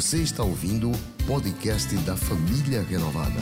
[0.00, 3.38] Você está ouvindo o podcast da Família Renovada.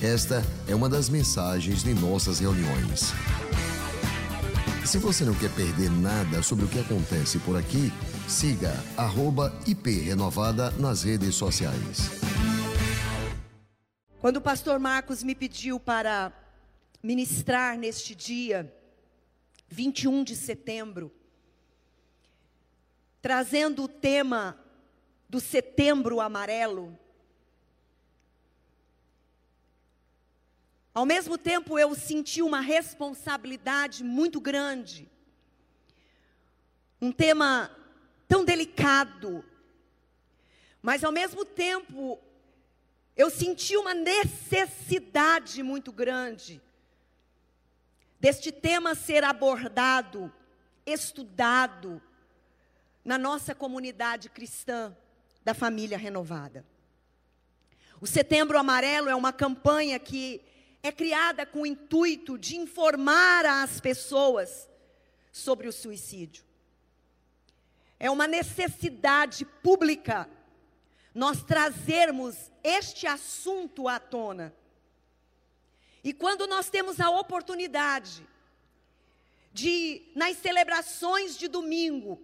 [0.00, 3.06] Esta é uma das mensagens de nossas reuniões.
[4.86, 7.90] Se você não quer perder nada sobre o que acontece por aqui,
[8.28, 8.72] siga
[9.66, 12.08] @iprenovada nas redes sociais.
[14.20, 16.32] Quando o pastor Marcos me pediu para
[17.02, 18.72] ministrar neste dia,
[19.68, 21.10] 21 de setembro,
[23.20, 24.56] trazendo o tema
[25.30, 26.98] do setembro amarelo,
[30.92, 35.08] Ao mesmo tempo, eu senti uma responsabilidade muito grande.
[37.00, 37.70] Um tema
[38.26, 39.44] tão delicado.
[40.82, 42.18] Mas, ao mesmo tempo,
[43.16, 46.60] eu senti uma necessidade muito grande
[48.18, 50.30] deste tema ser abordado,
[50.84, 52.02] estudado
[53.04, 54.94] na nossa comunidade cristã
[55.50, 56.64] da família renovada.
[58.00, 60.40] O Setembro Amarelo é uma campanha que
[60.80, 64.70] é criada com o intuito de informar as pessoas
[65.32, 66.44] sobre o suicídio.
[67.98, 70.30] É uma necessidade pública
[71.12, 74.54] nós trazermos este assunto à tona.
[76.04, 78.24] E quando nós temos a oportunidade
[79.52, 82.22] de, nas celebrações de domingo,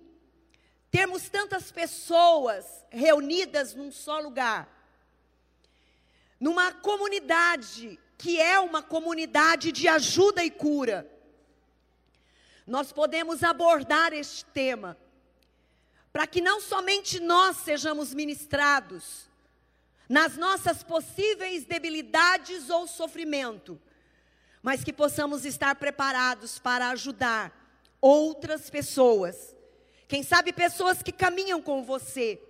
[0.96, 4.66] termos tantas pessoas reunidas num só lugar,
[6.40, 11.06] numa comunidade que é uma comunidade de ajuda e cura,
[12.66, 14.96] nós podemos abordar este tema,
[16.14, 19.28] para que não somente nós sejamos ministrados
[20.08, 23.78] nas nossas possíveis debilidades ou sofrimento,
[24.62, 27.52] mas que possamos estar preparados para ajudar
[28.00, 29.55] outras pessoas.
[30.08, 32.40] Quem sabe pessoas que caminham com você,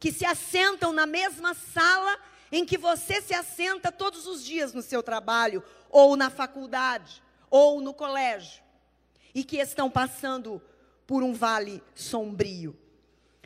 [0.00, 2.18] que se assentam na mesma sala
[2.50, 7.80] em que você se assenta todos os dias no seu trabalho, ou na faculdade, ou
[7.80, 8.62] no colégio,
[9.34, 10.60] e que estão passando
[11.06, 12.76] por um vale sombrio.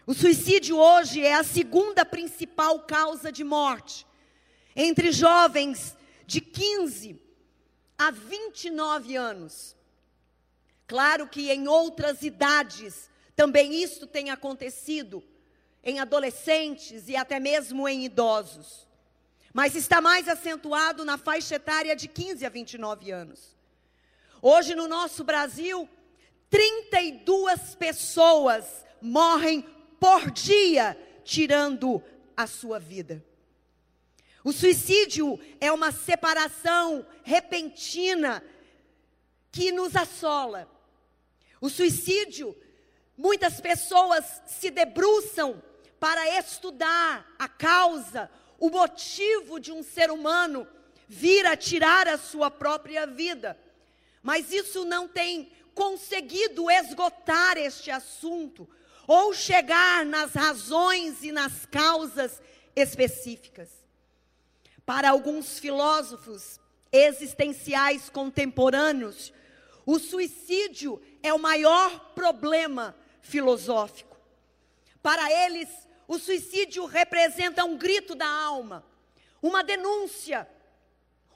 [0.06, 4.06] O suicídio hoje é a segunda principal causa de morte
[4.75, 5.97] entre jovens
[6.27, 7.21] de 15
[7.97, 9.77] a 29 anos.
[10.88, 15.22] Claro que em outras idades também isso tem acontecido,
[15.82, 18.87] em adolescentes e até mesmo em idosos
[19.53, 23.54] mas está mais acentuado na faixa etária de 15 a 29 anos.
[24.41, 25.88] Hoje no nosso Brasil,
[26.48, 29.62] 32 pessoas morrem
[30.00, 32.03] por dia tirando
[32.37, 33.25] a sua vida.
[34.42, 38.42] O suicídio é uma separação repentina
[39.53, 40.69] que nos assola.
[41.60, 42.56] O suicídio,
[43.17, 45.62] muitas pessoas se debruçam
[45.99, 50.67] para estudar a causa, o motivo de um ser humano
[51.09, 53.59] vir a tirar a sua própria vida.
[54.22, 58.69] Mas isso não tem conseguido esgotar este assunto
[59.06, 62.41] ou chegar nas razões e nas causas
[62.75, 63.69] específicas.
[64.87, 69.33] Para alguns filósofos existenciais contemporâneos,
[69.84, 74.16] o suicídio é o maior problema filosófico.
[75.03, 75.69] Para eles,
[76.06, 78.84] o suicídio representa um grito da alma,
[79.41, 80.47] uma denúncia,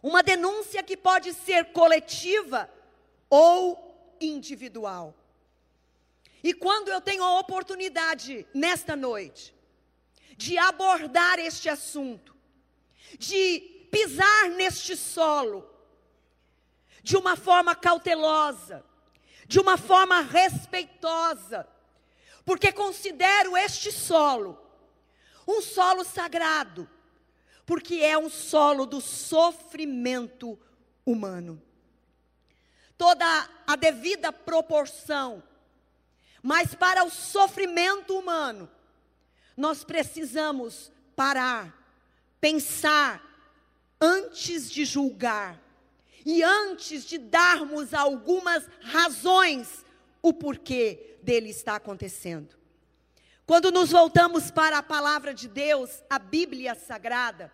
[0.03, 2.71] uma denúncia que pode ser coletiva
[3.31, 5.15] ou individual.
[6.43, 9.55] E quando eu tenho a oportunidade nesta noite
[10.37, 12.37] de abordar este assunto,
[13.19, 15.69] de pisar neste solo
[17.03, 18.85] de uma forma cautelosa,
[19.47, 21.67] de uma forma respeitosa,
[22.47, 24.65] porque considero este solo
[25.47, 26.89] um solo sagrado,
[27.65, 30.59] porque é um solo do sofrimento
[31.05, 31.63] humano.
[32.99, 35.43] Toda a devida proporção,
[36.43, 38.69] mas para o sofrimento humano,
[39.57, 41.73] nós precisamos parar,
[42.41, 43.23] pensar,
[44.01, 45.61] antes de julgar
[46.25, 49.85] e antes de darmos algumas razões
[50.21, 52.57] o porquê dele está acontecendo.
[53.45, 57.53] Quando nos voltamos para a palavra de Deus, a Bíblia Sagrada,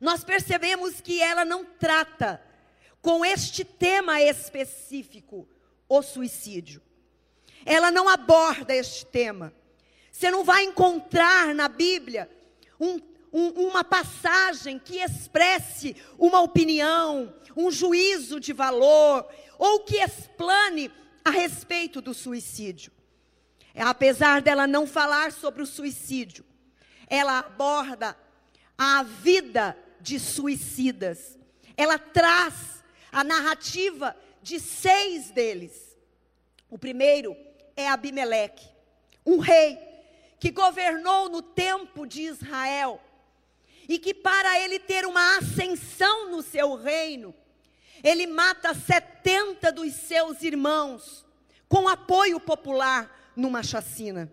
[0.00, 2.40] nós percebemos que ela não trata
[3.02, 5.48] com este tema específico,
[5.88, 6.80] o suicídio.
[7.64, 9.52] Ela não aborda este tema.
[10.10, 12.30] Você não vai encontrar na Bíblia
[12.78, 13.00] um,
[13.32, 19.26] um, uma passagem que expresse uma opinião, um juízo de valor,
[19.58, 20.92] ou que explane
[21.26, 22.92] a respeito do suicídio.
[23.74, 26.44] É, apesar dela não falar sobre o suicídio,
[27.08, 28.16] ela aborda
[28.78, 31.36] a vida de suicidas.
[31.76, 32.80] Ela traz
[33.10, 35.96] a narrativa de seis deles.
[36.70, 37.36] O primeiro
[37.74, 38.68] é Abimeleque,
[39.26, 39.76] um rei
[40.38, 43.00] que governou no tempo de Israel
[43.88, 47.34] e que, para ele ter uma ascensão no seu reino,
[48.06, 51.26] ele mata 70 dos seus irmãos
[51.68, 54.32] com apoio popular numa chacina.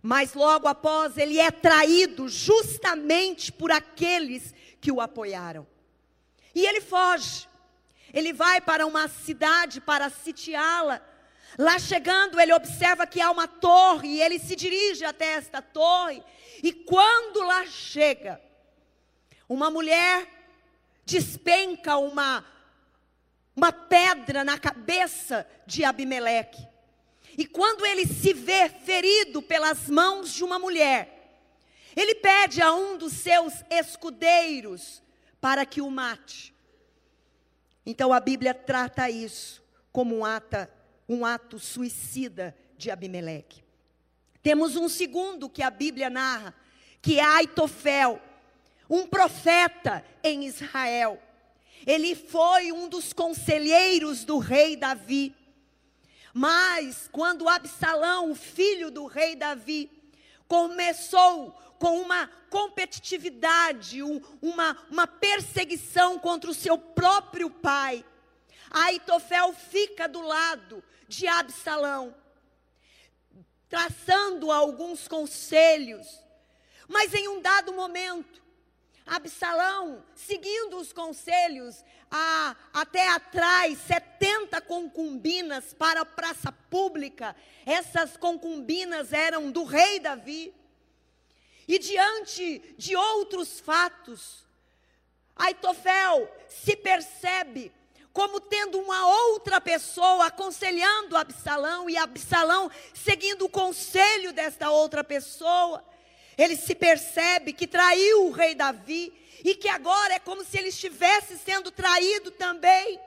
[0.00, 5.66] Mas logo após ele é traído justamente por aqueles que o apoiaram.
[6.54, 7.46] E ele foge.
[8.14, 11.02] Ele vai para uma cidade para sitiá-la.
[11.58, 16.22] Lá chegando, ele observa que há uma torre e ele se dirige até esta torre.
[16.62, 18.40] E quando lá chega,
[19.46, 20.26] uma mulher
[21.04, 22.42] despenca uma
[23.54, 26.66] uma pedra na cabeça de Abimeleque.
[27.36, 31.20] E quando ele se vê ferido pelas mãos de uma mulher,
[31.96, 35.02] ele pede a um dos seus escudeiros
[35.40, 36.54] para que o mate.
[37.84, 39.62] Então a Bíblia trata isso
[39.92, 40.22] como um,
[41.08, 43.64] um ato suicida de Abimeleque.
[44.42, 46.54] Temos um segundo que a Bíblia narra,
[47.02, 48.20] que é Aitofel,
[48.88, 51.20] um profeta em Israel.
[51.86, 55.34] Ele foi um dos conselheiros do rei Davi.
[56.32, 59.90] Mas quando Absalão, o filho do rei Davi,
[60.46, 68.04] começou com uma competitividade, um, uma, uma perseguição contra o seu próprio pai,
[68.70, 72.14] Aitofel fica do lado de Absalão,
[73.68, 76.06] traçando alguns conselhos.
[76.86, 78.39] Mas em um dado momento,
[79.10, 87.34] Absalão, seguindo os conselhos, a, até atrás 70 concubinas para a praça pública.
[87.66, 90.54] Essas concubinas eram do rei Davi.
[91.66, 94.46] E diante de outros fatos,
[95.34, 97.72] Aitofel se percebe
[98.12, 105.84] como tendo uma outra pessoa aconselhando Absalão e Absalão seguindo o conselho desta outra pessoa
[106.42, 109.12] ele se percebe que traiu o rei Davi
[109.44, 112.98] e que agora é como se ele estivesse sendo traído também.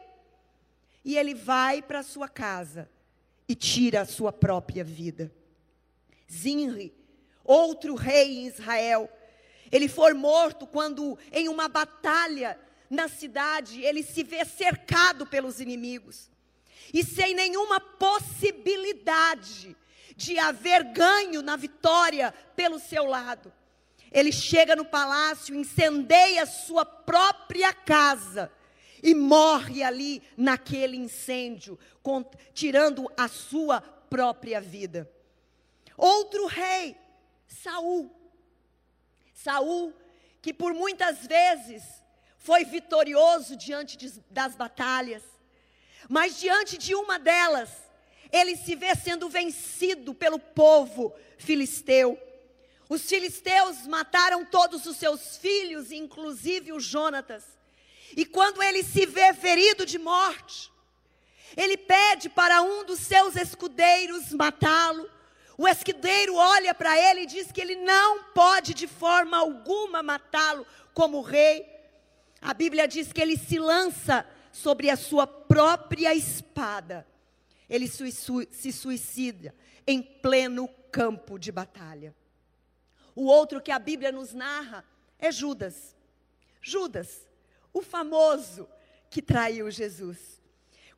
[1.04, 2.88] E ele vai para sua casa
[3.50, 5.34] e tira a sua própria vida.
[6.32, 6.94] Zinri,
[7.44, 9.10] outro rei em Israel,
[9.72, 16.30] ele foi morto quando em uma batalha na cidade ele se vê cercado pelos inimigos
[16.94, 19.76] e sem nenhuma possibilidade
[20.16, 23.54] de haver ganho na vitória pelo seu lado.
[24.12, 28.52] Ele chega no palácio, incendeia sua própria casa
[29.02, 31.78] e morre ali naquele incêndio,
[32.54, 35.12] tirando a sua própria vida.
[35.98, 36.96] Outro rei,
[37.48, 38.10] Saul.
[39.34, 39.94] Saul,
[40.42, 41.84] que por muitas vezes
[42.38, 45.24] foi vitorioso diante de, das batalhas,
[46.08, 47.70] mas diante de uma delas,
[48.34, 52.20] ele se vê sendo vencido pelo povo filisteu.
[52.90, 57.44] Os filisteus mataram todos os seus filhos, inclusive o Jonatas.
[58.18, 60.72] E quando ele se vê ferido de morte,
[61.56, 65.08] ele pede para um dos seus escudeiros matá-lo.
[65.56, 70.66] O escudeiro olha para ele e diz que ele não pode de forma alguma matá-lo
[70.92, 71.72] como rei.
[72.42, 77.06] A Bíblia diz que ele se lança sobre a sua própria espada
[77.70, 79.54] ele se suicida
[79.86, 82.16] em pleno campo de batalha.
[83.16, 84.84] O outro que a Bíblia nos narra
[85.20, 85.96] é Judas.
[86.62, 87.28] Judas,
[87.74, 88.68] o famoso
[89.10, 90.42] que traiu Jesus.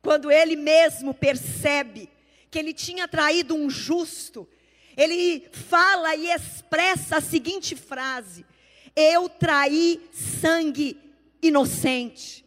[0.00, 2.08] Quando ele mesmo percebe
[2.50, 4.48] que ele tinha traído um justo,
[4.96, 8.46] ele fala e expressa a seguinte frase:
[8.94, 10.98] Eu traí sangue
[11.42, 12.45] inocente.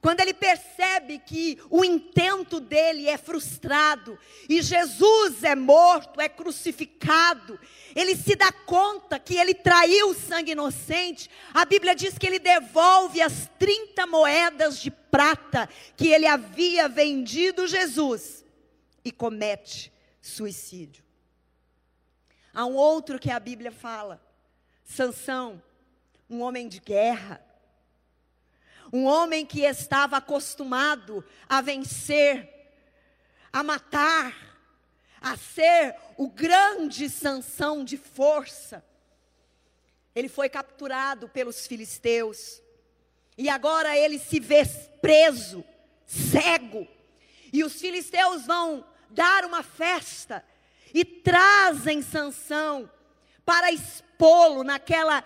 [0.00, 7.60] Quando ele percebe que o intento dele é frustrado e Jesus é morto, é crucificado,
[7.94, 11.28] ele se dá conta que ele traiu o sangue inocente.
[11.52, 17.66] A Bíblia diz que ele devolve as 30 moedas de prata que ele havia vendido
[17.66, 18.42] Jesus
[19.04, 19.92] e comete
[20.22, 21.04] suicídio.
[22.54, 24.18] Há um outro que a Bíblia fala,
[24.82, 25.62] Sansão,
[26.28, 27.49] um homem de guerra
[28.92, 32.48] um homem que estava acostumado a vencer,
[33.52, 34.34] a matar,
[35.20, 38.84] a ser o grande Sansão de força.
[40.14, 42.60] Ele foi capturado pelos filisteus.
[43.38, 44.64] E agora ele se vê
[45.00, 45.64] preso,
[46.04, 46.86] cego.
[47.52, 50.44] E os filisteus vão dar uma festa
[50.92, 52.90] e trazem Sansão
[53.44, 55.24] para expô-lo naquela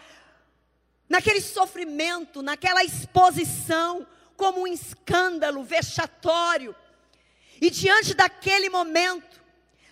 [1.09, 4.07] naquele sofrimento, naquela exposição
[4.37, 6.75] como um escândalo vexatório.
[7.61, 9.43] E diante daquele momento,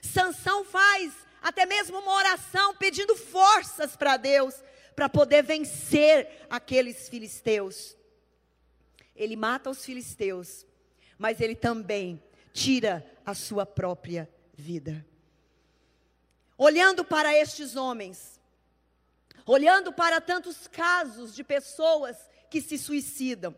[0.01, 4.55] Sansão faz até mesmo uma oração pedindo forças para Deus
[4.95, 7.97] para poder vencer aqueles filisteus.
[9.15, 10.67] Ele mata os filisteus,
[11.19, 15.05] mas ele também tira a sua própria vida.
[16.57, 18.41] Olhando para estes homens,
[19.47, 22.17] olhando para tantos casos de pessoas
[22.51, 23.57] que se suicidam,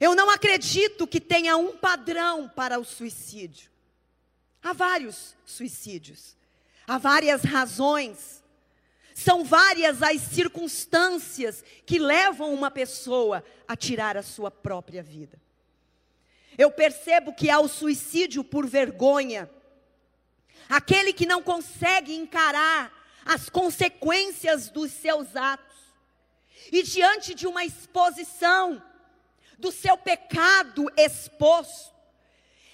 [0.00, 3.70] eu não acredito que tenha um padrão para o suicídio.
[4.62, 6.36] Há vários suicídios,
[6.86, 8.42] há várias razões,
[9.14, 15.40] são várias as circunstâncias que levam uma pessoa a tirar a sua própria vida.
[16.58, 19.50] Eu percebo que há o suicídio por vergonha,
[20.68, 22.92] aquele que não consegue encarar
[23.24, 25.76] as consequências dos seus atos,
[26.70, 28.82] e diante de uma exposição
[29.58, 31.94] do seu pecado exposto,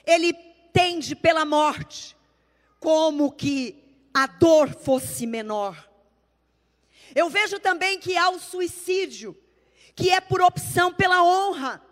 [0.07, 0.33] ele
[0.73, 2.17] tende pela morte,
[2.79, 3.77] como que
[4.13, 5.89] a dor fosse menor.
[7.15, 9.37] Eu vejo também que há o suicídio,
[9.95, 11.83] que é por opção pela honra.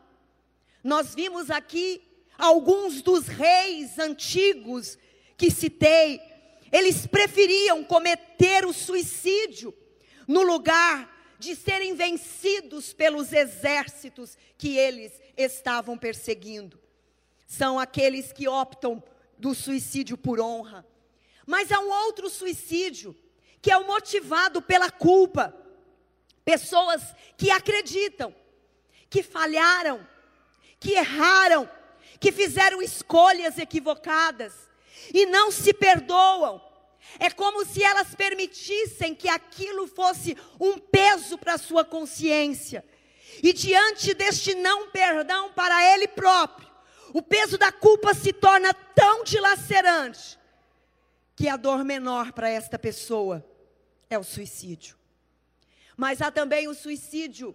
[0.82, 2.02] Nós vimos aqui
[2.38, 4.96] alguns dos reis antigos
[5.36, 6.20] que citei,
[6.70, 9.74] eles preferiam cometer o suicídio
[10.26, 16.78] no lugar de serem vencidos pelos exércitos que eles estavam perseguindo.
[17.46, 19.02] São aqueles que optam
[19.38, 20.84] do suicídio por honra.
[21.46, 23.16] Mas há um outro suicídio,
[23.62, 25.54] que é o motivado pela culpa.
[26.44, 27.02] Pessoas
[27.36, 28.34] que acreditam,
[29.08, 30.06] que falharam,
[30.78, 31.70] que erraram,
[32.20, 34.67] que fizeram escolhas equivocadas
[35.12, 36.62] e não se perdoam.
[37.18, 42.84] É como se elas permitissem que aquilo fosse um peso para a sua consciência.
[43.42, 46.68] E diante deste não perdão para ele próprio,
[47.12, 50.38] o peso da culpa se torna tão dilacerante
[51.34, 53.44] que a dor menor para esta pessoa
[54.10, 54.96] é o suicídio.
[55.96, 57.54] Mas há também o suicídio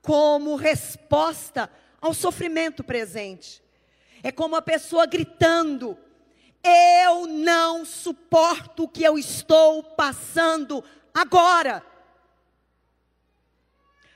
[0.00, 1.70] como resposta
[2.00, 3.62] ao sofrimento presente.
[4.22, 5.96] É como a pessoa gritando:
[6.64, 11.84] Eu não suporto o que eu estou passando agora.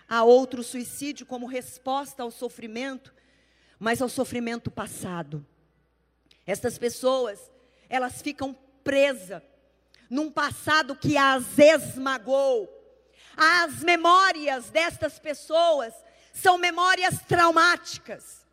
[0.08, 3.12] Há outro suicídio como resposta ao sofrimento,
[3.78, 5.44] mas ao sofrimento passado.
[6.46, 7.50] Essas pessoas,
[7.88, 9.42] elas ficam presas
[10.08, 12.72] num passado que as esmagou.
[13.36, 15.92] As memórias destas pessoas
[16.32, 18.45] são memórias traumáticas.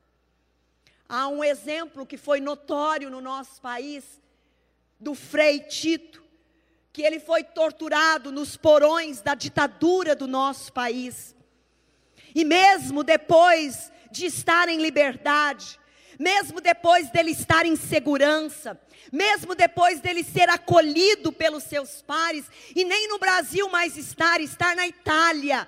[1.08, 4.04] Há um exemplo que foi notório no nosso país,
[5.00, 6.24] do Frei Tito,
[6.92, 11.36] que ele foi torturado nos porões da ditadura do nosso país.
[12.34, 15.80] E mesmo depois de estar em liberdade,
[16.20, 18.80] mesmo depois dele estar em segurança,
[19.12, 22.46] mesmo depois dele ser acolhido pelos seus pares,
[22.76, 25.68] e nem no Brasil mais estar, estar na Itália.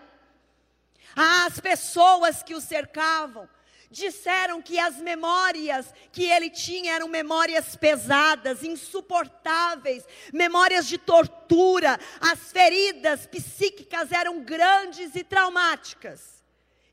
[1.15, 3.49] As pessoas que o cercavam
[3.95, 12.51] disseram que as memórias que ele tinha eram memórias pesadas, insuportáveis, memórias de tortura, as
[12.51, 16.43] feridas psíquicas eram grandes e traumáticas.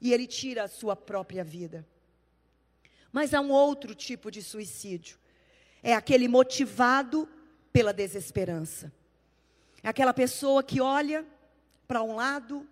[0.01, 1.85] E ele tira a sua própria vida.
[3.11, 5.19] Mas há um outro tipo de suicídio.
[5.83, 7.29] É aquele motivado
[7.73, 8.93] pela desesperança.
[9.83, 11.27] É aquela pessoa que olha
[11.89, 12.65] para um lado,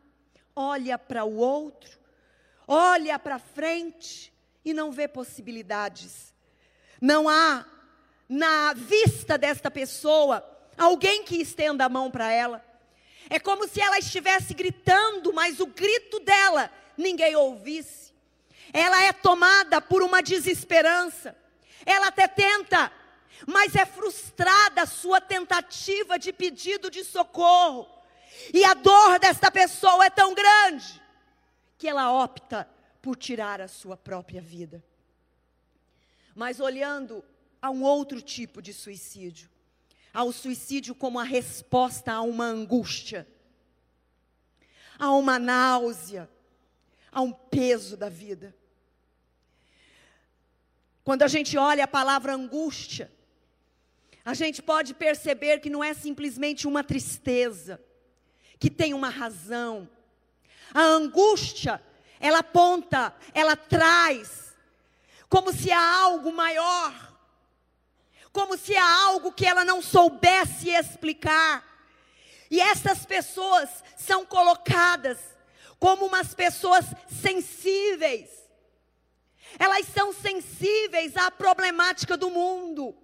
[0.55, 2.00] olha para o outro,
[2.73, 4.33] olha para frente
[4.65, 6.33] e não vê possibilidades.
[7.01, 7.67] Não há
[8.29, 10.47] na vista desta pessoa
[10.79, 12.65] alguém que estenda a mão para ela.
[13.29, 18.11] É como se ela estivesse gritando, mas o grito dela ninguém ouvisse
[18.73, 21.37] ela é tomada por uma desesperança.
[21.85, 22.93] Ela até tenta,
[23.47, 27.89] mas é frustrada a sua tentativa de pedido de socorro.
[28.55, 31.01] E a dor desta pessoa é tão grande
[31.81, 32.69] que ela opta
[33.01, 34.85] por tirar a sua própria vida.
[36.35, 37.25] Mas olhando
[37.61, 39.49] a um outro tipo de suicídio,
[40.13, 43.27] ao suicídio como a resposta a uma angústia,
[44.99, 46.29] a uma náusea,
[47.11, 48.55] a um peso da vida.
[51.03, 53.11] Quando a gente olha a palavra angústia,
[54.23, 57.83] a gente pode perceber que não é simplesmente uma tristeza,
[58.59, 59.89] que tem uma razão.
[60.75, 61.83] A angústia,
[62.19, 64.55] ela aponta, ela traz,
[65.29, 66.93] como se há algo maior,
[68.33, 71.65] como se há algo que ela não soubesse explicar.
[72.51, 75.19] E essas pessoas são colocadas
[75.79, 78.29] como umas pessoas sensíveis.
[79.59, 82.95] Elas são sensíveis à problemática do mundo.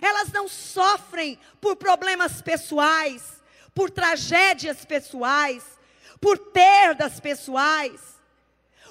[0.00, 3.42] Elas não sofrem por problemas pessoais,
[3.74, 5.75] por tragédias pessoais,
[6.20, 8.00] por perdas pessoais.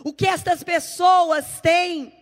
[0.03, 2.13] O que estas pessoas têm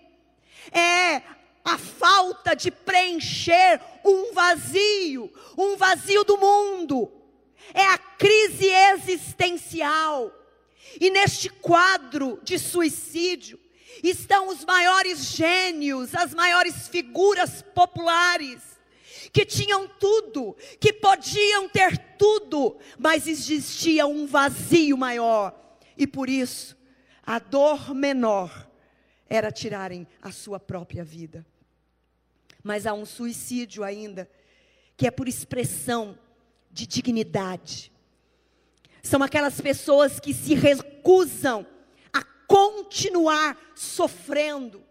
[0.71, 1.21] é
[1.63, 7.11] a falta de preencher um vazio, um vazio do mundo.
[7.73, 10.31] É a crise existencial.
[10.99, 13.59] E neste quadro de suicídio
[14.03, 18.61] estão os maiores gênios, as maiores figuras populares,
[19.31, 25.77] que tinham tudo, que podiam ter tudo, mas existia um vazio maior.
[25.97, 26.75] E por isso,
[27.25, 28.69] a dor menor
[29.29, 31.45] era tirarem a sua própria vida.
[32.63, 34.29] Mas há um suicídio ainda,
[34.95, 36.17] que é por expressão
[36.71, 37.91] de dignidade.
[39.01, 41.65] São aquelas pessoas que se recusam
[42.11, 44.83] a continuar sofrendo,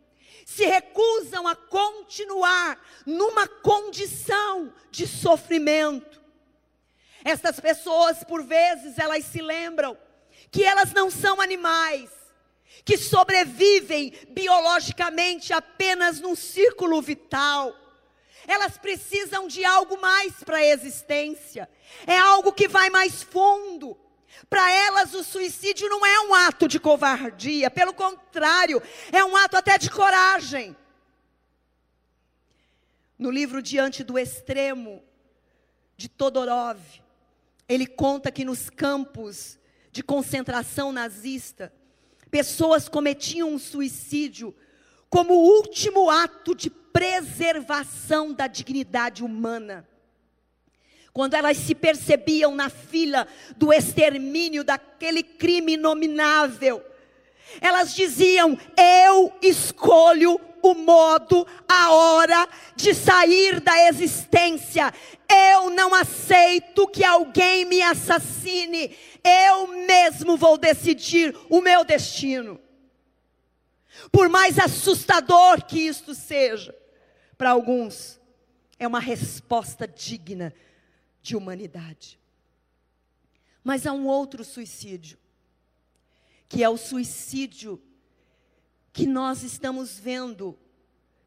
[0.54, 6.20] se recusam a continuar numa condição de sofrimento.
[7.24, 9.96] Essas pessoas, por vezes, elas se lembram
[10.50, 12.10] que elas não são animais,
[12.84, 17.74] que sobrevivem biologicamente apenas num círculo vital.
[18.46, 21.68] Elas precisam de algo mais para a existência.
[22.06, 23.96] É algo que vai mais fundo.
[24.48, 29.56] Para elas, o suicídio não é um ato de covardia, pelo contrário, é um ato
[29.56, 30.76] até de coragem.
[33.18, 35.02] No livro Diante do Extremo,
[35.96, 36.80] de Todorov,
[37.68, 39.58] ele conta que nos campos
[39.92, 41.72] de concentração nazista,
[42.30, 44.54] pessoas cometiam um suicídio
[45.08, 49.86] como último ato de preservação da dignidade humana.
[51.12, 56.82] Quando elas se percebiam na fila do extermínio daquele crime inominável,
[57.60, 64.92] elas diziam: Eu escolho o modo, a hora de sair da existência.
[65.28, 68.96] Eu não aceito que alguém me assassine.
[69.22, 72.58] Eu mesmo vou decidir o meu destino.
[74.10, 76.74] Por mais assustador que isto seja,
[77.36, 78.18] para alguns,
[78.78, 80.54] é uma resposta digna
[81.22, 82.18] de humanidade.
[83.62, 85.16] Mas há um outro suicídio,
[86.48, 87.80] que é o suicídio
[88.92, 90.58] que nós estamos vendo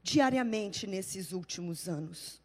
[0.04, 2.42] diariamente nesses últimos anos.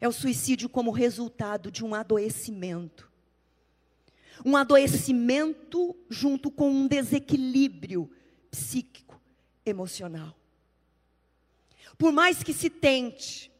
[0.00, 3.10] É o suicídio como resultado de um adoecimento.
[4.44, 8.10] Um adoecimento junto com um desequilíbrio
[8.50, 9.20] psíquico,
[9.64, 10.36] emocional.
[11.96, 13.50] Por mais que se tente,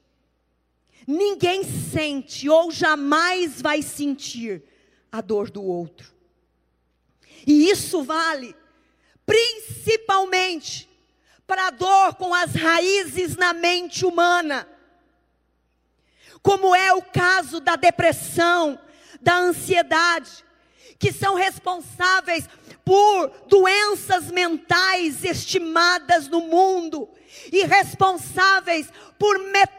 [1.08, 4.62] ninguém sente ou jamais vai sentir
[5.10, 6.12] a dor do outro.
[7.46, 8.54] E isso vale
[9.24, 10.86] principalmente
[11.46, 14.68] para a dor com as raízes na mente humana,
[16.42, 18.78] como é o caso da depressão,
[19.18, 20.44] da ansiedade,
[20.98, 22.46] que são responsáveis
[22.84, 27.08] por doenças mentais estimadas no mundo
[27.50, 29.77] e responsáveis por metade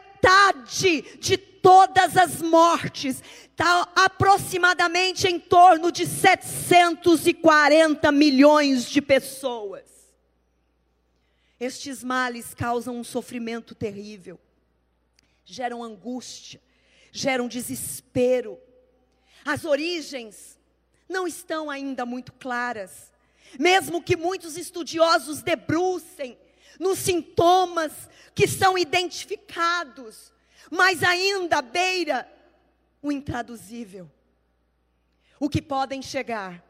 [1.18, 9.84] de todas as mortes, está aproximadamente em torno de 740 milhões de pessoas.
[11.58, 14.40] Estes males causam um sofrimento terrível,
[15.44, 16.58] geram angústia,
[17.12, 18.58] geram desespero.
[19.44, 20.58] As origens
[21.06, 23.12] não estão ainda muito claras,
[23.58, 26.38] mesmo que muitos estudiosos debrucem
[26.80, 30.32] nos sintomas que são identificados,
[30.70, 32.26] mas ainda beira
[33.02, 34.10] o intraduzível.
[35.38, 36.64] O que podem chegar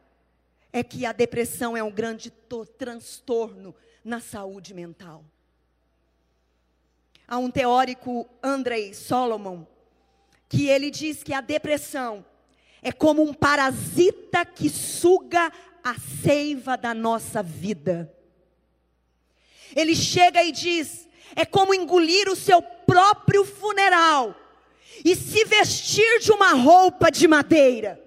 [0.73, 2.29] é que a depressão é um grande
[2.77, 5.23] transtorno na saúde mental.
[7.25, 9.65] Há um teórico, Andrei Solomon,
[10.49, 12.25] que ele diz que a depressão
[12.81, 18.13] é como um parasita que suga a seiva da nossa vida.
[19.75, 24.35] Ele chega e diz: é como engolir o seu próprio funeral
[25.03, 28.01] e se vestir de uma roupa de madeira.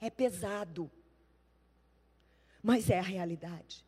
[0.00, 0.90] É pesado,
[2.62, 3.84] mas é a realidade.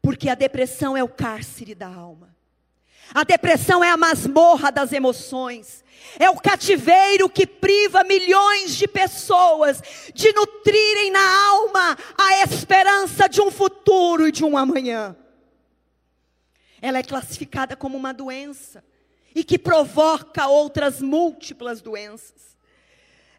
[0.00, 2.34] Porque a depressão é o cárcere da alma.
[3.14, 5.84] A depressão é a masmorra das emoções.
[6.18, 9.82] É o cativeiro que priva milhões de pessoas
[10.14, 15.16] de nutrirem na alma a esperança de um futuro e de um amanhã.
[16.80, 18.84] Ela é classificada como uma doença
[19.34, 22.56] e que provoca outras múltiplas doenças.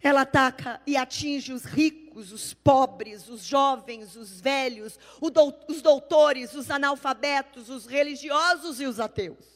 [0.01, 6.69] Ela ataca e atinge os ricos, os pobres, os jovens, os velhos, os doutores, os
[6.69, 9.52] analfabetos, os religiosos e os ateus.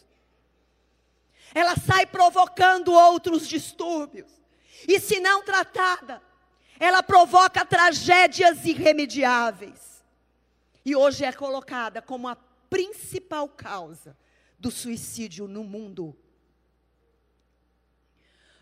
[1.54, 4.32] Ela sai provocando outros distúrbios.
[4.88, 6.22] E se não tratada,
[6.80, 10.04] ela provoca tragédias irremediáveis.
[10.86, 12.36] E hoje é colocada como a
[12.70, 14.18] principal causa
[14.60, 16.16] do suicídio no mundo.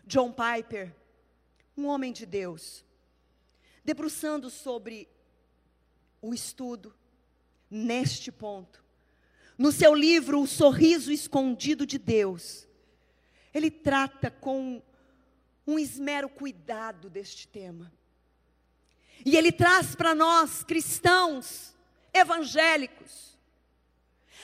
[0.04, 0.94] John Piper,
[1.76, 2.84] um homem de Deus,
[3.84, 5.08] debruçando sobre
[6.22, 6.94] o estudo
[7.70, 8.84] neste ponto,
[9.58, 12.65] no seu livro O Sorriso Escondido de Deus,
[13.56, 14.82] ele trata com
[15.66, 17.90] um esmero cuidado deste tema.
[19.24, 21.74] E ele traz para nós, cristãos
[22.12, 23.38] evangélicos,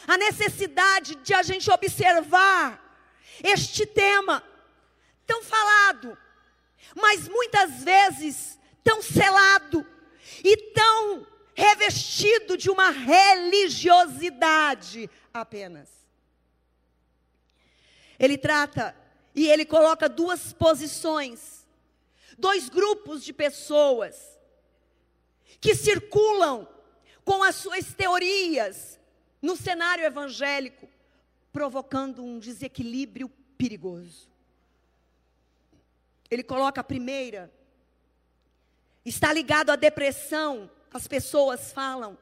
[0.07, 2.81] a necessidade de a gente observar
[3.45, 4.43] este tema
[5.27, 6.17] tão falado,
[6.97, 9.87] mas muitas vezes tão selado
[10.43, 16.02] e tão revestido de uma religiosidade apenas.
[18.23, 18.95] Ele trata
[19.35, 21.67] e ele coloca duas posições,
[22.39, 24.39] dois grupos de pessoas
[25.61, 26.69] que circulam
[27.25, 29.01] com as suas teorias
[29.41, 30.89] no cenário evangélico,
[31.53, 34.31] provocando um desequilíbrio perigoso.
[36.31, 37.53] Ele coloca a primeira,
[39.05, 40.71] está ligado à depressão.
[40.95, 42.17] As pessoas falam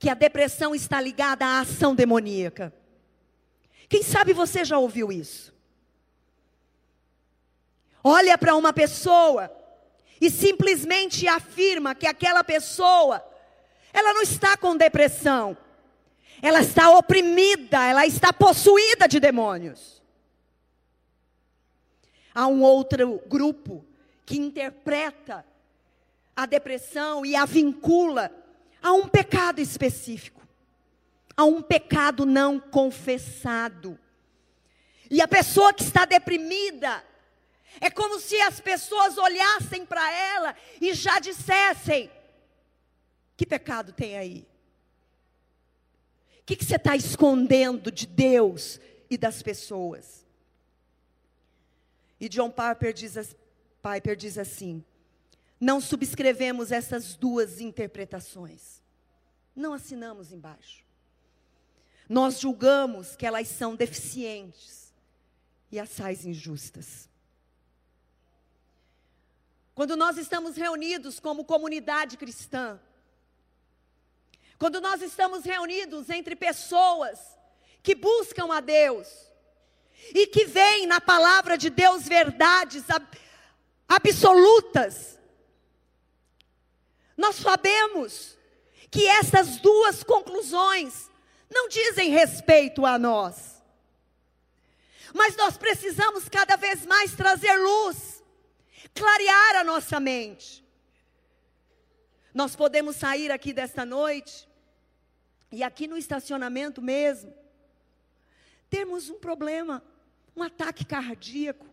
[0.00, 2.74] que a depressão está ligada à ação demoníaca.
[3.88, 5.54] Quem sabe você já ouviu isso?
[8.02, 9.50] Olha para uma pessoa
[10.20, 13.24] e simplesmente afirma que aquela pessoa
[13.92, 15.56] ela não está com depressão.
[16.42, 20.02] Ela está oprimida, ela está possuída de demônios.
[22.34, 23.86] Há um outro grupo
[24.26, 25.46] que interpreta
[26.34, 28.30] a depressão e a vincula
[28.82, 30.43] a um pecado específico,
[31.36, 33.98] a um pecado não confessado.
[35.10, 37.04] E a pessoa que está deprimida,
[37.80, 42.10] é como se as pessoas olhassem para ela e já dissessem:
[43.36, 44.46] que pecado tem aí?
[46.40, 50.24] O que, que você está escondendo de Deus e das pessoas?
[52.20, 53.36] E John Piper diz,
[53.82, 54.84] Piper diz assim:
[55.60, 58.82] não subscrevemos essas duas interpretações,
[59.54, 60.83] não assinamos embaixo.
[62.08, 64.92] Nós julgamos que elas são deficientes
[65.70, 67.08] e assaz injustas.
[69.74, 72.78] Quando nós estamos reunidos como comunidade cristã,
[74.58, 77.18] quando nós estamos reunidos entre pessoas
[77.82, 79.08] que buscam a Deus
[80.14, 83.06] e que veem na palavra de Deus verdades ab
[83.88, 85.18] absolutas,
[87.16, 88.36] nós sabemos
[88.90, 91.10] que essas duas conclusões
[91.54, 93.62] não dizem respeito a nós.
[95.14, 98.22] Mas nós precisamos cada vez mais trazer luz,
[98.92, 100.64] clarear a nossa mente.
[102.34, 104.48] Nós podemos sair aqui desta noite,
[105.52, 107.32] e aqui no estacionamento mesmo,
[108.68, 109.80] temos um problema,
[110.34, 111.66] um ataque cardíaco,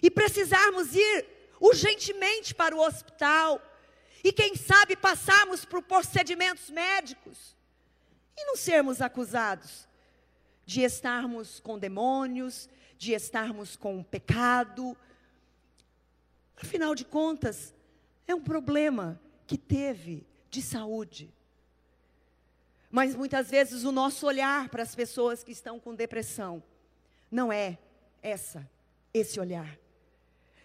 [0.00, 1.26] e precisarmos ir
[1.60, 3.60] urgentemente para o hospital,
[4.22, 7.57] e quem sabe passarmos por procedimentos médicos,
[8.38, 9.88] e não sermos acusados
[10.64, 14.96] de estarmos com demônios, de estarmos com pecado.
[16.56, 17.74] Afinal de contas,
[18.26, 21.34] é um problema que teve de saúde.
[22.90, 26.62] Mas muitas vezes o nosso olhar para as pessoas que estão com depressão
[27.30, 27.78] não é
[28.22, 28.68] essa,
[29.12, 29.78] esse olhar.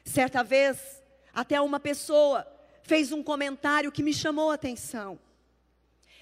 [0.05, 1.01] Certa vez,
[1.33, 2.47] até uma pessoa
[2.83, 5.19] fez um comentário que me chamou a atenção.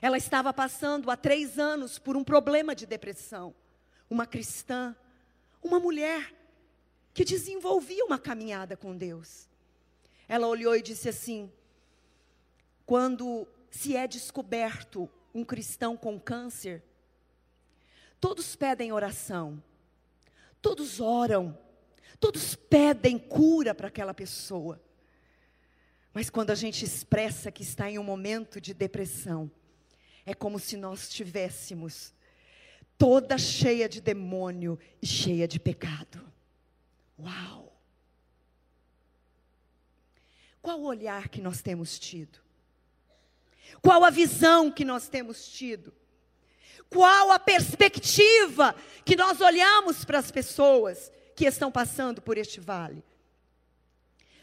[0.01, 3.53] Ela estava passando há três anos por um problema de depressão.
[4.09, 4.95] Uma cristã,
[5.61, 6.33] uma mulher
[7.13, 9.47] que desenvolvia uma caminhada com Deus.
[10.27, 11.51] Ela olhou e disse assim:
[12.85, 16.83] quando se é descoberto um cristão com câncer,
[18.19, 19.63] todos pedem oração,
[20.61, 21.57] todos oram,
[22.19, 24.81] todos pedem cura para aquela pessoa.
[26.13, 29.49] Mas quando a gente expressa que está em um momento de depressão,
[30.25, 32.13] é como se nós estivéssemos
[32.97, 36.31] toda cheia de demônio e cheia de pecado.
[37.19, 37.75] Uau!
[40.61, 42.39] Qual o olhar que nós temos tido?
[43.81, 45.93] Qual a visão que nós temos tido?
[46.89, 53.03] Qual a perspectiva que nós olhamos para as pessoas que estão passando por este vale?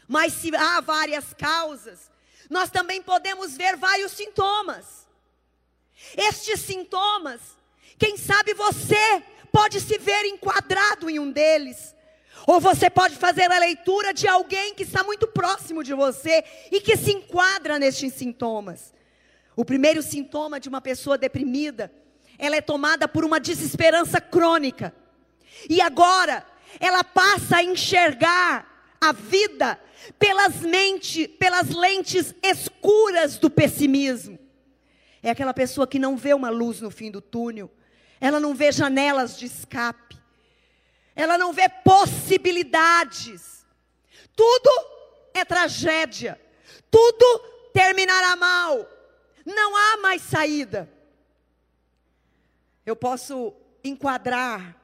[0.07, 2.11] Mas se há várias causas,
[2.49, 5.07] nós também podemos ver vários sintomas.
[6.15, 7.39] Estes sintomas,
[7.97, 11.95] quem sabe você pode se ver enquadrado em um deles.
[12.47, 16.79] Ou você pode fazer a leitura de alguém que está muito próximo de você e
[16.79, 18.93] que se enquadra nestes sintomas.
[19.55, 21.91] O primeiro sintoma de uma pessoa deprimida
[22.39, 24.95] ela é tomada por uma desesperança crônica.
[25.69, 26.45] E agora,
[26.79, 29.79] ela passa a enxergar a vida
[30.17, 30.53] pelas,
[31.37, 34.39] pelas lentes escuras do pessimismo.
[35.21, 37.71] É aquela pessoa que não vê uma luz no fim do túnel,
[38.21, 40.17] ela não vê janelas de escape,
[41.15, 43.65] ela não vê possibilidades.
[44.35, 44.69] Tudo
[45.33, 46.39] é tragédia,
[46.89, 47.39] tudo
[47.73, 48.87] terminará mal,
[49.45, 50.89] não há mais saída
[52.89, 53.53] eu posso
[53.83, 54.75] enquadrar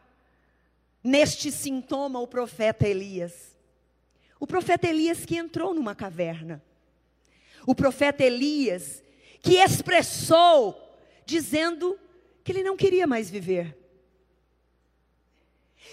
[1.03, 3.55] neste sintoma o profeta Elias.
[4.39, 6.63] O profeta Elias que entrou numa caverna.
[7.65, 9.03] O profeta Elias
[9.45, 10.75] que expressou
[11.23, 11.99] dizendo
[12.43, 13.77] que ele não queria mais viver.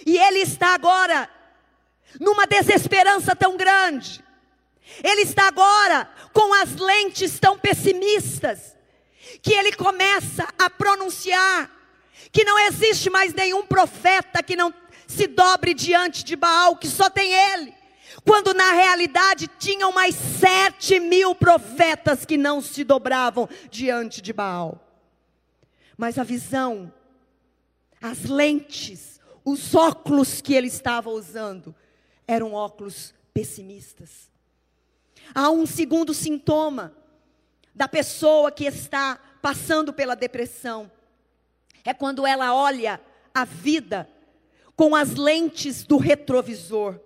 [0.06, 1.28] E ele está agora
[2.18, 4.24] numa desesperança tão grande.
[5.04, 8.74] Ele está agora com as lentes tão pessimistas
[9.42, 11.70] que ele começa a pronunciar
[12.32, 14.72] que não existe mais nenhum profeta que não
[15.06, 17.74] se dobre diante de Baal, que só tem ele.
[18.24, 24.80] Quando na realidade tinham mais sete mil profetas que não se dobravam diante de Baal.
[25.96, 26.92] Mas a visão,
[28.00, 31.74] as lentes, os óculos que ele estava usando
[32.26, 34.30] eram óculos pessimistas.
[35.34, 36.94] Há um segundo sintoma
[37.74, 40.90] da pessoa que está passando pela depressão
[41.84, 43.00] é quando ela olha
[43.34, 44.08] a vida
[44.76, 46.98] com as lentes do retrovisor.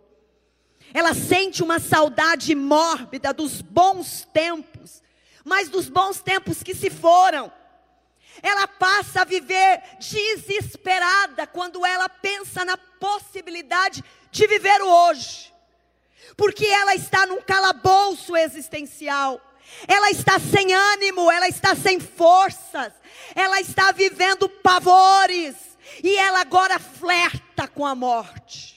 [0.97, 5.03] Ela sente uma saudade mórbida dos bons tempos,
[5.45, 7.53] mas dos bons tempos que se foram.
[8.43, 15.53] Ela passa a viver desesperada quando ela pensa na possibilidade de viver o hoje,
[16.35, 19.39] porque ela está num calabouço existencial.
[19.87, 22.95] Ela está sem ânimo, ela está sem forças,
[23.35, 25.57] ela está vivendo pavores,
[26.03, 28.76] e ela agora flerta com a morte.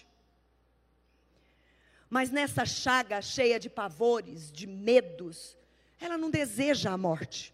[2.10, 5.58] Mas nessa chaga cheia de pavores, de medos,
[6.00, 7.54] ela não deseja a morte.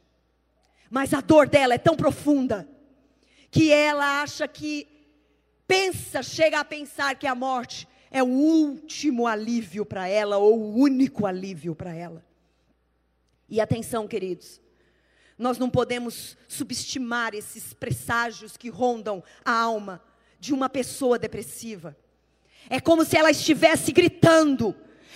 [0.89, 2.67] Mas a dor dela é tão profunda
[3.51, 4.87] que ela acha que
[5.67, 10.75] pensa, chega a pensar que a morte é o último alívio para ela ou o
[10.75, 12.25] único alívio para ela.
[13.49, 14.61] E atenção, queridos,
[15.37, 20.01] nós não podemos subestimar esses presságios que rondam a alma
[20.39, 21.95] de uma pessoa depressiva.
[22.69, 24.75] É como se ela estivesse gritando,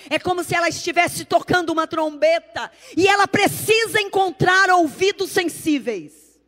[0.09, 6.39] é como se ela estivesse tocando uma trombeta, e ela precisa encontrar ouvidos sensíveis.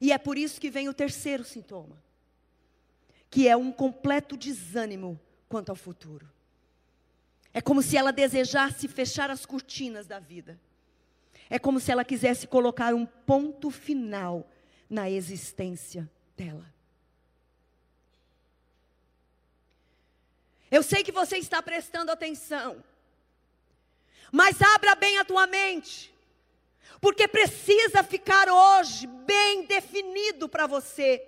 [0.00, 2.02] E é por isso que vem o terceiro sintoma,
[3.30, 6.28] que é um completo desânimo quanto ao futuro.
[7.52, 10.60] É como se ela desejasse fechar as cortinas da vida.
[11.48, 14.50] É como se ela quisesse colocar um ponto final
[14.90, 16.75] na existência dela.
[20.70, 22.82] Eu sei que você está prestando atenção,
[24.32, 26.12] mas abra bem a tua mente,
[27.00, 31.22] porque precisa ficar hoje bem definido para você.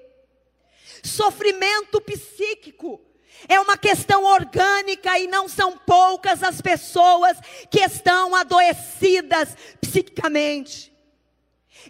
[1.05, 3.01] Sofrimento psíquico
[3.47, 7.37] é uma questão orgânica e não são poucas as pessoas
[7.71, 10.93] que estão adoecidas psiquicamente.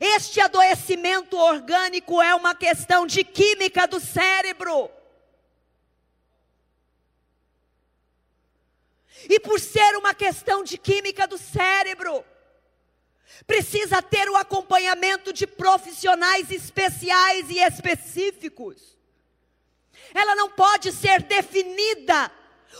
[0.01, 4.91] Este adoecimento orgânico é uma questão de química do cérebro.
[9.29, 12.25] E por ser uma questão de química do cérebro,
[13.47, 18.99] precisa ter o acompanhamento de profissionais especiais e específicos
[20.15, 22.31] ela não pode ser definida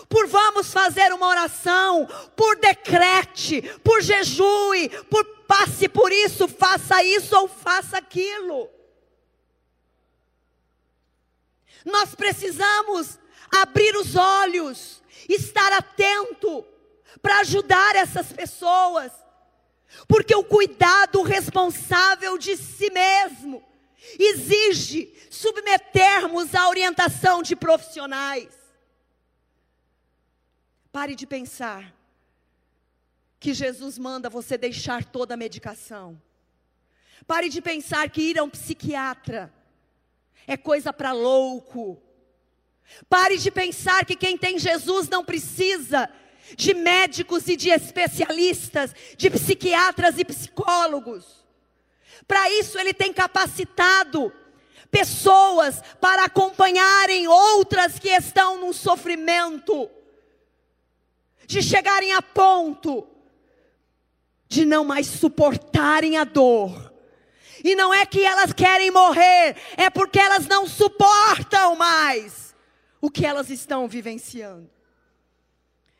[0.09, 7.37] por vamos fazer uma oração, por decrete, por jejue, por passe por isso, faça isso
[7.37, 8.71] ou faça aquilo.
[11.85, 13.19] Nós precisamos
[13.51, 16.67] abrir os olhos, estar atento
[17.23, 19.13] para ajudar essas pessoas,
[20.07, 23.65] porque o cuidado responsável de si mesmo
[24.19, 28.49] exige submetermos à orientação de profissionais.
[30.93, 31.95] Pare de pensar
[33.39, 36.21] que Jesus manda você deixar toda a medicação.
[37.27, 39.53] Pare de pensar que ir a um psiquiatra
[40.47, 42.03] é coisa para louco.
[43.09, 46.09] Pare de pensar que quem tem Jesus não precisa
[46.57, 51.45] de médicos e de especialistas, de psiquiatras e psicólogos.
[52.27, 54.33] Para isso, Ele tem capacitado
[54.91, 59.91] pessoas para acompanharem outras que estão num sofrimento,
[61.47, 63.07] de chegarem a ponto
[64.49, 66.93] de não mais suportarem a dor.
[67.63, 72.48] E não é que elas querem morrer, é porque elas não suportam mais
[73.01, 74.71] o que elas estão vivenciando.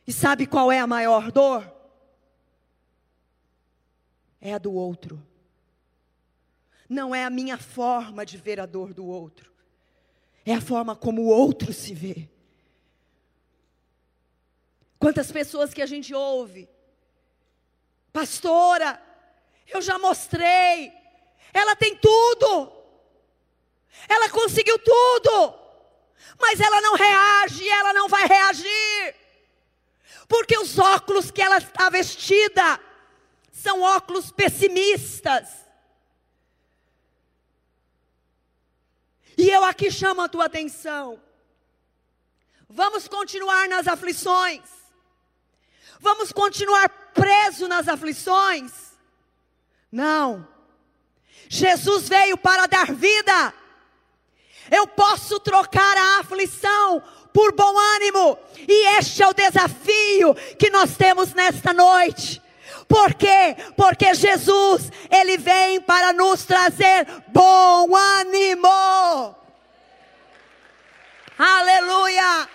[0.05, 1.71] E sabe qual é a maior dor?
[4.41, 5.21] É a do outro.
[6.89, 9.53] Não é a minha forma de ver a dor do outro,
[10.43, 12.27] é a forma como o outro se vê.
[14.97, 16.67] Quantas pessoas que a gente ouve,
[18.11, 18.99] pastora,
[19.67, 20.91] eu já mostrei,
[21.53, 22.73] ela tem tudo,
[24.07, 25.53] ela conseguiu tudo,
[26.39, 29.15] mas ela não reage, ela não vai reagir
[30.29, 32.79] porque os óculos que ela está vestida
[33.51, 35.49] são óculos pessimistas.
[39.35, 41.19] E eu aqui chamo a tua atenção.
[42.69, 44.61] Vamos continuar nas aflições.
[45.99, 48.71] Vamos continuar preso nas aflições?
[49.91, 50.47] Não.
[51.49, 53.51] Jesus veio para dar vida.
[54.71, 57.01] Eu posso trocar a aflição
[57.33, 58.37] por bom ânimo.
[58.67, 62.41] E este é o desafio que nós temos nesta noite.
[62.87, 63.55] Por quê?
[63.75, 69.35] Porque Jesus, Ele vem para nos trazer bom ânimo.
[71.37, 72.49] Aleluia!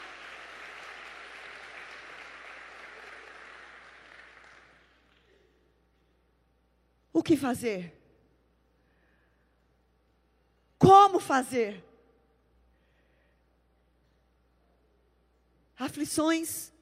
[7.12, 7.96] O que fazer?
[10.76, 11.83] Como fazer?
[15.84, 16.72] Aflições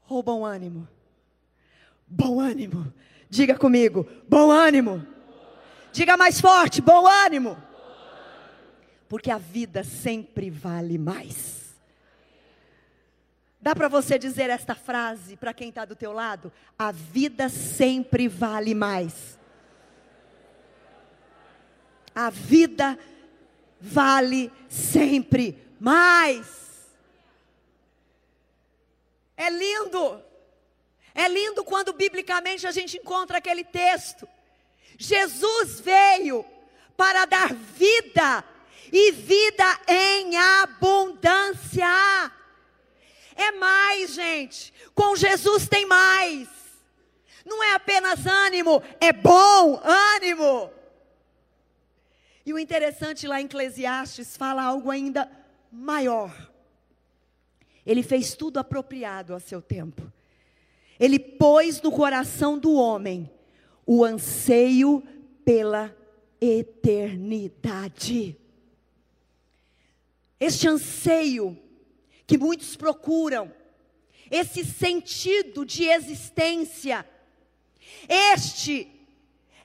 [0.00, 0.88] roubam ânimo.
[2.04, 2.92] Bom ânimo.
[3.28, 5.06] Diga comigo, bom ânimo.
[5.92, 7.56] Diga mais forte, bom ânimo.
[9.08, 11.76] Porque a vida sempre vale mais.
[13.60, 16.52] Dá para você dizer esta frase para quem está do teu lado?
[16.76, 19.38] A vida sempre vale mais.
[22.12, 22.98] A vida
[23.80, 26.69] vale sempre mais.
[29.40, 30.22] É lindo.
[31.14, 34.28] É lindo quando biblicamente a gente encontra aquele texto.
[34.98, 36.44] Jesus veio
[36.94, 38.44] para dar vida
[38.92, 41.86] e vida em abundância.
[43.34, 44.74] É mais, gente.
[44.94, 46.46] Com Jesus tem mais.
[47.46, 50.70] Não é apenas ânimo, é bom ânimo.
[52.44, 55.30] E o interessante lá em Eclesiastes fala algo ainda
[55.72, 56.49] maior.
[57.86, 60.10] Ele fez tudo apropriado a seu tempo.
[60.98, 63.30] Ele pôs no coração do homem
[63.86, 65.02] o anseio
[65.44, 65.96] pela
[66.40, 68.36] eternidade.
[70.38, 71.58] Este anseio
[72.26, 73.52] que muitos procuram,
[74.30, 77.04] esse sentido de existência,
[78.08, 78.88] este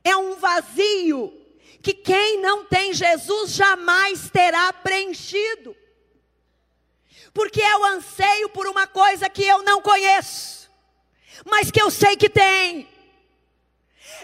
[0.03, 1.33] é um vazio
[1.81, 5.75] que quem não tem Jesus jamais terá preenchido
[7.35, 10.71] porque o anseio por uma coisa que eu não conheço,
[11.43, 12.87] mas que eu sei que tem.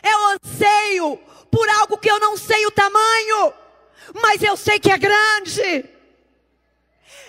[0.02, 1.18] O anseio
[1.52, 3.54] por algo que eu não sei o tamanho,
[4.14, 5.90] mas eu sei que é grande.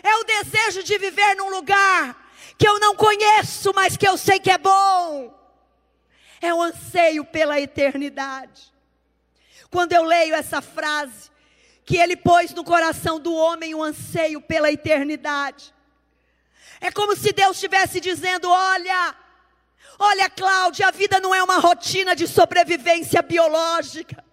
[0.04, 4.38] É o desejo de viver num lugar que eu não conheço, mas que eu sei
[4.38, 5.36] que é bom.
[6.40, 8.72] É o anseio pela eternidade.
[9.68, 11.31] Quando eu leio essa frase,
[11.84, 15.74] que ele pôs no coração do homem um anseio pela eternidade.
[16.80, 19.14] É como se Deus estivesse dizendo: olha,
[19.98, 24.24] olha, Cláudia, a vida não é uma rotina de sobrevivência biológica.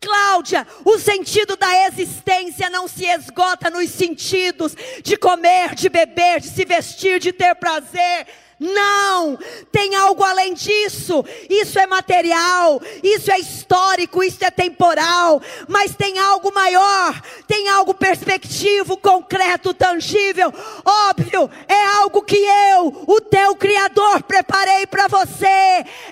[0.00, 6.48] Cláudia, o sentido da existência não se esgota nos sentidos de comer, de beber, de
[6.48, 8.26] se vestir, de ter prazer.
[8.60, 9.38] Não,
[9.72, 11.24] tem algo além disso.
[11.48, 17.94] Isso é material, isso é histórico, isso é temporal, mas tem algo maior, tem algo
[17.94, 20.52] perspectivo, concreto, tangível,
[20.84, 25.46] óbvio, é algo que eu, o teu Criador, preparei para você,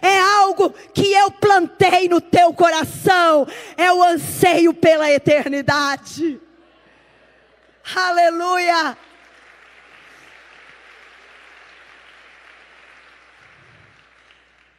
[0.00, 3.46] é algo que eu plantei no teu coração,
[3.76, 6.40] é o anseio pela eternidade.
[7.94, 8.96] Aleluia!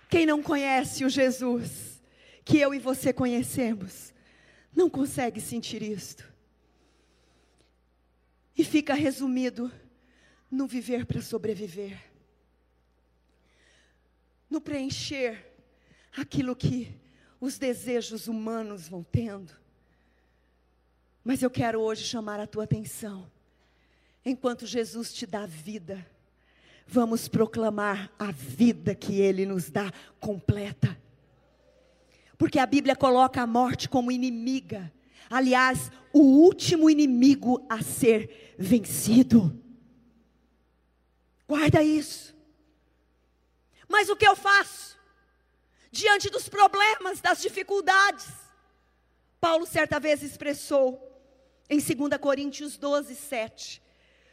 [0.09, 2.01] Quem não conhece o Jesus
[2.43, 4.11] que eu e você conhecemos
[4.75, 6.27] não consegue sentir isto.
[8.57, 9.71] E fica resumido
[10.49, 12.01] no viver para sobreviver,
[14.49, 15.53] no preencher
[16.17, 16.99] aquilo que
[17.39, 19.53] os desejos humanos vão tendo.
[21.23, 23.31] Mas eu quero hoje chamar a tua atenção.
[24.25, 26.05] Enquanto Jesus te dá vida,
[26.91, 30.99] vamos proclamar a vida que Ele nos dá completa.
[32.35, 34.91] Porque a Bíblia coloca a morte como inimiga.
[35.29, 39.55] Aliás, o último inimigo a ser vencido.
[41.47, 42.35] Guarda isso.
[43.87, 44.97] Mas o que eu faço?
[45.91, 48.27] Diante dos problemas, das dificuldades.
[49.39, 51.05] Paulo certa vez expressou
[51.69, 53.81] em 2 Coríntios 12, 7.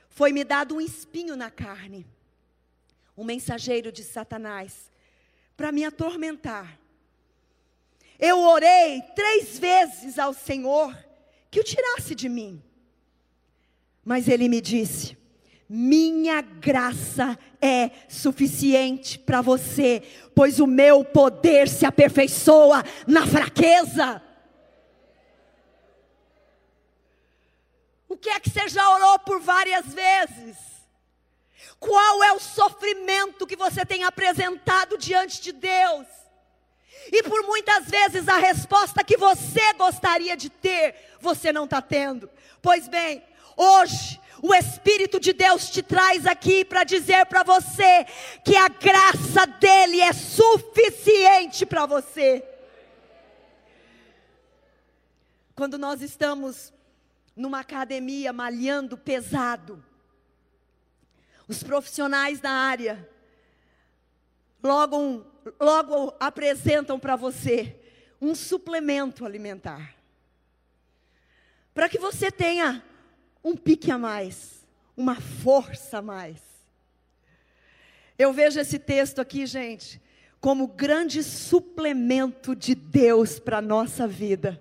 [0.09, 2.07] Foi-me dado um espinho na carne,
[3.17, 4.91] um mensageiro de Satanás,
[5.57, 6.79] para me atormentar.
[8.19, 10.97] Eu orei três vezes ao Senhor
[11.51, 12.63] que o tirasse de mim.
[14.05, 15.17] Mas ele me disse:
[15.69, 20.03] Minha graça é suficiente para você,
[20.35, 24.23] pois o meu poder se aperfeiçoa na fraqueza.
[28.09, 30.76] O que é que você já orou por várias vezes?
[31.79, 36.07] Qual é o sofrimento que você tem apresentado diante de Deus?
[37.13, 42.29] E por muitas vezes a resposta que você gostaria de ter, você não está tendo.
[42.61, 43.23] Pois bem,
[43.57, 48.05] hoje o Espírito de Deus te traz aqui para dizer para você
[48.45, 52.45] que a graça dele é suficiente para você.
[55.55, 56.73] Quando nós estamos
[57.35, 59.83] numa academia malhando pesado,
[61.49, 63.09] os profissionais da área
[64.63, 65.25] logo um,
[65.61, 67.77] logo apresentam para você
[68.21, 69.95] um suplemento alimentar.
[71.73, 72.83] Para que você tenha
[73.45, 74.67] um pique a mais,
[74.97, 76.41] uma força a mais.
[78.19, 80.01] Eu vejo esse texto aqui, gente,
[80.41, 84.61] como grande suplemento de Deus para a nossa vida.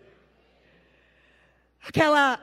[1.81, 2.39] Aquela,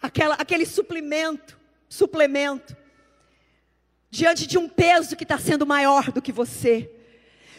[0.00, 1.58] aquela, aquele suplemento,
[1.88, 2.76] suplemento,
[4.14, 6.90] diante de um peso que está sendo maior do que você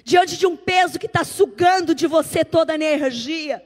[0.06, 3.62] diante de um peso que está sugando de você toda a energia.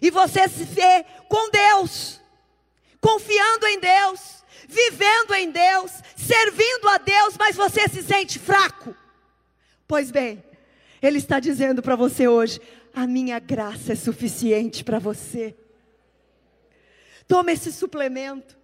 [0.00, 2.20] E você se vê com Deus,
[3.00, 8.96] confiando em Deus, vivendo em Deus, servindo a Deus, mas você se sente fraco.
[9.88, 10.42] Pois bem,
[11.02, 12.60] Ele está dizendo para você hoje:
[12.94, 15.56] a minha graça é suficiente para você.
[17.26, 18.56] Tome esse suplemento,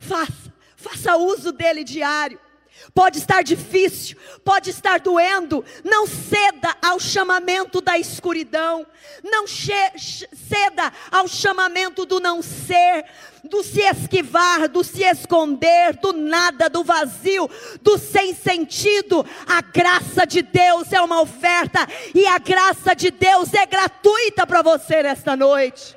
[0.00, 2.47] faça, faça uso dele diário.
[2.94, 8.86] Pode estar difícil, pode estar doendo, não ceda ao chamamento da escuridão,
[9.22, 13.04] não ceda ao chamamento do não ser,
[13.44, 17.48] do se esquivar, do se esconder, do nada, do vazio,
[17.82, 19.24] do sem sentido.
[19.46, 24.62] A graça de Deus é uma oferta e a graça de Deus é gratuita para
[24.62, 25.96] você nesta noite.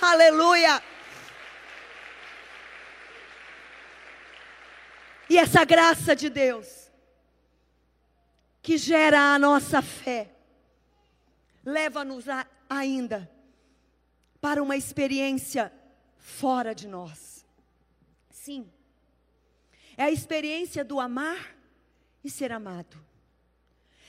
[0.00, 0.91] Aleluia.
[5.32, 6.92] E essa graça de Deus,
[8.60, 10.30] que gera a nossa fé,
[11.64, 12.26] leva-nos
[12.68, 13.32] ainda
[14.42, 15.72] para uma experiência
[16.18, 17.46] fora de nós.
[18.28, 18.70] Sim,
[19.96, 21.56] é a experiência do amar
[22.22, 23.02] e ser amado.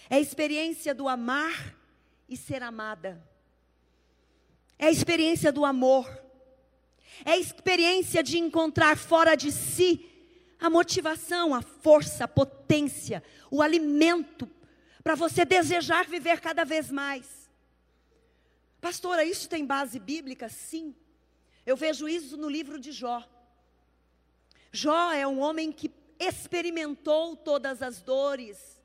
[0.10, 1.74] É a experiência do amar
[2.28, 3.26] e ser amada.
[4.78, 6.06] É a experiência do amor.
[7.24, 10.10] É a experiência de encontrar fora de si
[10.64, 14.50] a motivação, a força, a potência, o alimento
[15.04, 17.52] para você desejar viver cada vez mais.
[18.80, 20.48] Pastora, isso tem base bíblica?
[20.48, 20.96] Sim.
[21.66, 23.28] Eu vejo isso no livro de Jó.
[24.72, 28.82] Jó é um homem que experimentou todas as dores,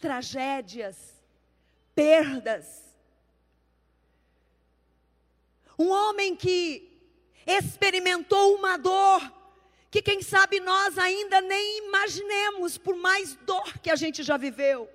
[0.00, 0.96] tragédias,
[1.94, 2.82] perdas.
[5.78, 7.00] Um homem que
[7.46, 9.41] experimentou uma dor
[9.92, 14.90] que quem sabe nós ainda nem imaginemos, por mais dor que a gente já viveu.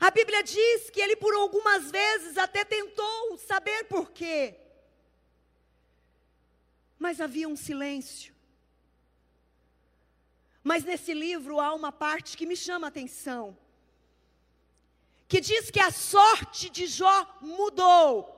[0.00, 4.56] A Bíblia diz que ele por algumas vezes até tentou saber por quê.
[6.98, 8.34] Mas havia um silêncio.
[10.64, 13.54] Mas nesse livro há uma parte que me chama a atenção.
[15.28, 18.34] Que diz que a sorte de Jó mudou.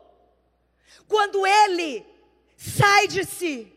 [1.07, 2.12] Quando ele
[2.63, 3.73] sai de si.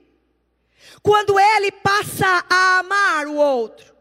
[1.02, 3.94] Quando ele passa a amar o outro,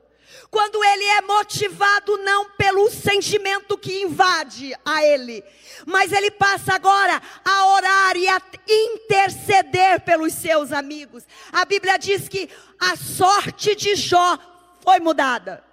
[0.51, 5.43] quando ele é motivado não pelo sentimento que invade a ele,
[5.87, 11.25] mas ele passa agora a orar e a interceder pelos seus amigos.
[11.51, 14.39] A Bíblia diz que a sorte de Jó
[14.81, 15.65] foi mudada.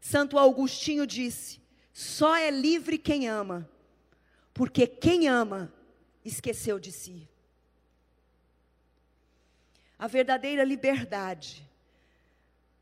[0.00, 1.60] Santo Augustinho disse:
[1.92, 3.68] só é livre quem ama,
[4.54, 5.72] porque quem ama
[6.24, 7.28] esqueceu de si.
[9.98, 11.66] A verdadeira liberdade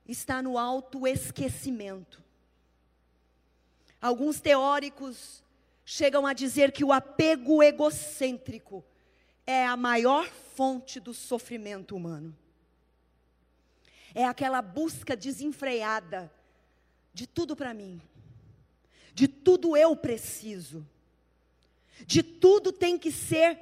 [0.06, 2.22] está no autoesquecimento.
[4.00, 5.42] Alguns teóricos
[5.84, 8.84] chegam a dizer que o apego egocêntrico
[9.46, 12.36] é a maior fonte do sofrimento humano.
[14.14, 16.32] É aquela busca desenfreada
[17.12, 18.00] de tudo para mim,
[19.12, 20.86] de tudo eu preciso,
[22.06, 23.58] de tudo tem que ser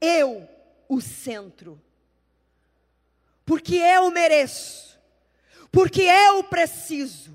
[0.00, 0.48] eu
[0.88, 1.80] o centro,
[3.44, 4.82] porque eu mereço.
[5.70, 7.32] Porque eu preciso,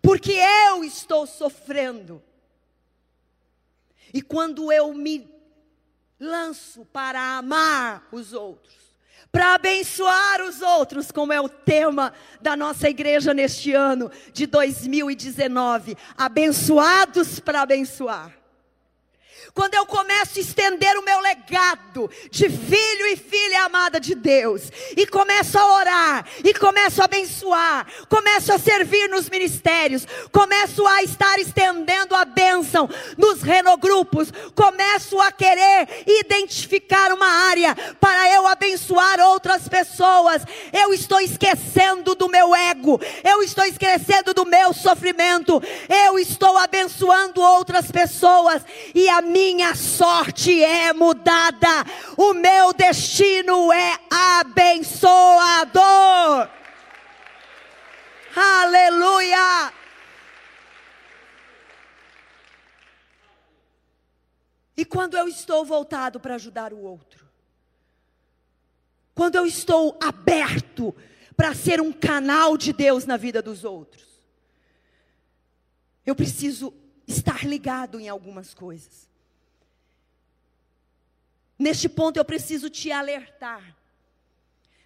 [0.00, 2.22] porque eu estou sofrendo.
[4.14, 5.28] E quando eu me
[6.18, 8.74] lanço para amar os outros,
[9.30, 15.94] para abençoar os outros, como é o tema da nossa igreja neste ano de 2019,
[16.16, 18.45] abençoados para abençoar
[19.56, 24.70] quando eu começo a estender o meu legado de filho e filha amada de Deus,
[24.94, 31.02] e começo a orar, e começo a abençoar, começo a servir nos ministérios, começo a
[31.02, 32.86] estar estendendo a bênção
[33.16, 41.18] nos renogrupos, começo a querer identificar uma área para eu abençoar outras pessoas, eu estou
[41.18, 48.62] esquecendo do meu ego, eu estou esquecendo do meu sofrimento, eu estou abençoando outras pessoas,
[48.94, 51.84] e a minha minha sorte é mudada,
[52.16, 53.96] o meu destino é
[54.40, 55.80] abençoador.
[58.34, 59.72] Aleluia!
[64.76, 67.24] E quando eu estou voltado para ajudar o outro,
[69.14, 70.92] quando eu estou aberto
[71.36, 74.04] para ser um canal de Deus na vida dos outros,
[76.04, 76.74] eu preciso
[77.06, 79.05] estar ligado em algumas coisas.
[81.58, 83.76] Neste ponto eu preciso te alertar.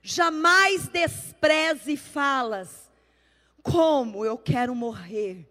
[0.03, 2.91] Jamais despreze falas.
[3.63, 5.47] Como eu quero morrer.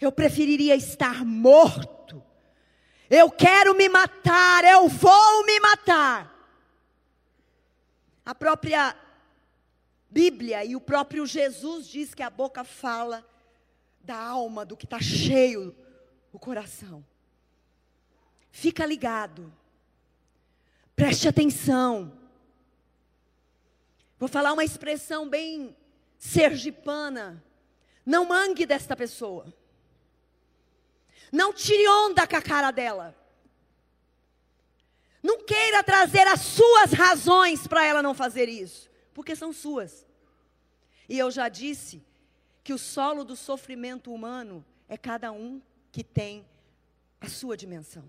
[0.00, 2.22] Eu preferiria estar morto.
[3.10, 6.32] Eu quero me matar, eu vou me matar.
[8.24, 8.96] A própria
[10.08, 13.26] Bíblia e o próprio Jesus diz que a boca fala
[14.00, 15.76] da alma, do que está cheio
[16.32, 17.04] o coração.
[18.50, 19.52] Fica ligado.
[20.94, 22.12] Preste atenção.
[24.18, 25.76] Vou falar uma expressão bem
[26.18, 27.42] sergipana.
[28.04, 29.52] Não mangue desta pessoa.
[31.32, 33.16] Não tire onda com a cara dela.
[35.22, 40.04] Não queira trazer as suas razões para ela não fazer isso, porque são suas.
[41.08, 42.02] E eu já disse
[42.62, 46.46] que o solo do sofrimento humano é cada um que tem
[47.20, 48.04] a sua dimensão.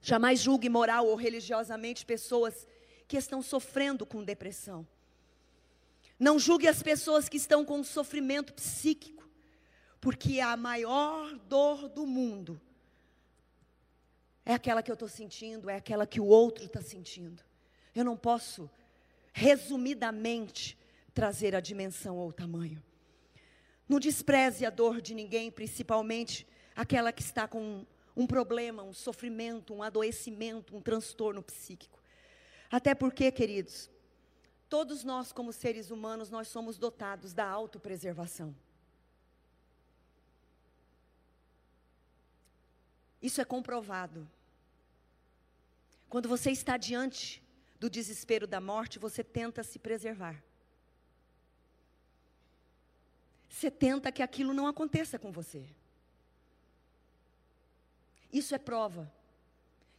[0.00, 2.66] Jamais julgue moral ou religiosamente pessoas
[3.08, 4.86] que estão sofrendo com depressão.
[6.18, 9.28] Não julgue as pessoas que estão com sofrimento psíquico,
[10.00, 12.60] porque a maior dor do mundo
[14.44, 17.42] é aquela que eu estou sentindo, é aquela que o outro está sentindo.
[17.94, 18.70] Eu não posso,
[19.32, 20.78] resumidamente,
[21.12, 22.82] trazer a dimensão ou o tamanho.
[23.88, 27.84] Não despreze a dor de ninguém, principalmente aquela que está com
[28.16, 32.02] um problema, um sofrimento, um adoecimento, um transtorno psíquico.
[32.70, 33.90] Até porque, queridos,
[34.68, 38.56] todos nós como seres humanos, nós somos dotados da autopreservação.
[43.20, 44.28] Isso é comprovado.
[46.08, 47.42] Quando você está diante
[47.78, 50.42] do desespero da morte, você tenta se preservar.
[53.48, 55.66] Você tenta que aquilo não aconteça com você.
[58.36, 59.10] Isso é prova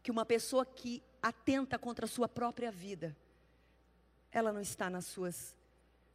[0.03, 3.17] que uma pessoa que atenta contra a sua própria vida,
[4.31, 5.55] ela não está nas suas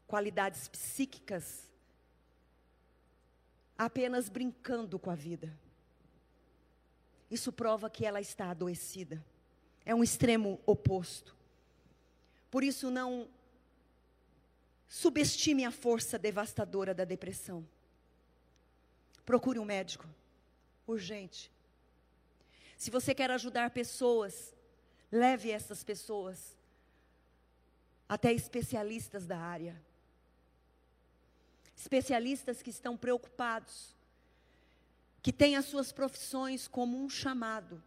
[0.06, 1.68] qualidades psíquicas
[3.76, 5.52] apenas brincando com a vida.
[7.28, 9.20] Isso prova que ela está adoecida.
[9.84, 11.34] É um extremo oposto.
[12.52, 13.28] Por isso, não
[14.86, 17.66] subestime a força devastadora da depressão.
[19.26, 20.06] Procure um médico,
[20.86, 21.50] urgente.
[22.82, 24.52] Se você quer ajudar pessoas,
[25.12, 26.56] leve essas pessoas
[28.08, 29.80] até especialistas da área.
[31.76, 33.94] especialistas que estão preocupados,
[35.22, 37.80] que têm as suas profissões como um chamado.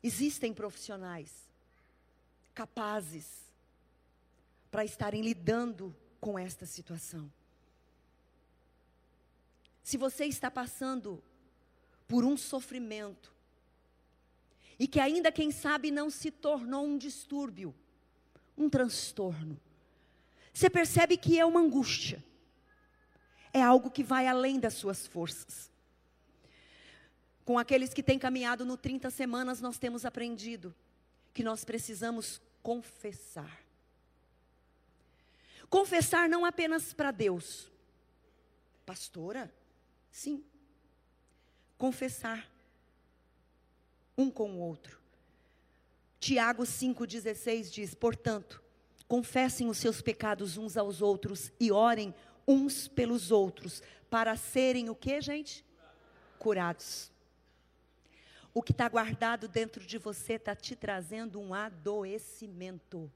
[0.00, 1.32] Existem profissionais
[2.54, 3.26] capazes
[4.70, 7.28] para estarem lidando com esta situação.
[9.82, 11.20] Se você está passando
[12.06, 13.32] por um sofrimento,
[14.78, 17.74] e que ainda, quem sabe, não se tornou um distúrbio,
[18.56, 19.60] um transtorno,
[20.52, 22.24] você percebe que é uma angústia,
[23.52, 25.70] é algo que vai além das suas forças.
[27.44, 30.74] Com aqueles que têm caminhado no 30 semanas, nós temos aprendido
[31.32, 33.62] que nós precisamos confessar.
[35.68, 37.70] Confessar não apenas para Deus,
[38.86, 39.52] pastora,
[40.10, 40.44] sim.
[41.84, 42.50] Confessar
[44.16, 44.98] um com o outro.
[46.18, 48.62] Tiago 5,16 diz: Portanto,
[49.06, 52.14] confessem os seus pecados uns aos outros e orem
[52.48, 55.62] uns pelos outros, para serem o que, gente?
[56.38, 57.12] Curados.
[58.54, 63.12] O que está guardado dentro de você está te trazendo um adoecimento.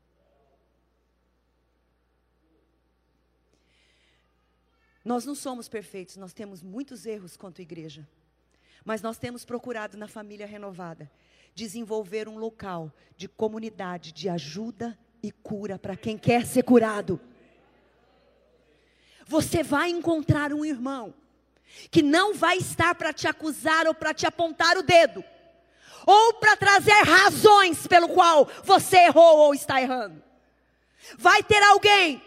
[5.02, 8.06] Nós não somos perfeitos, nós temos muitos erros quanto igreja.
[8.84, 11.10] Mas nós temos procurado na família renovada
[11.58, 17.20] desenvolver um local de comunidade, de ajuda e cura para quem quer ser curado.
[19.26, 21.12] Você vai encontrar um irmão
[21.90, 25.22] que não vai estar para te acusar ou para te apontar o dedo,
[26.06, 30.22] ou para trazer razões pelo qual você errou ou está errando.
[31.18, 32.22] Vai ter alguém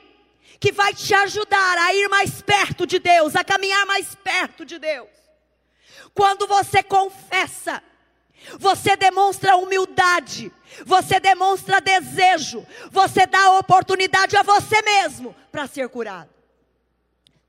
[0.60, 4.78] que vai te ajudar a ir mais perto de Deus, a caminhar mais perto de
[4.78, 5.21] Deus.
[6.14, 7.82] Quando você confessa,
[8.60, 10.52] você demonstra humildade,
[10.86, 16.30] você demonstra desejo, você dá oportunidade a você mesmo para ser curado.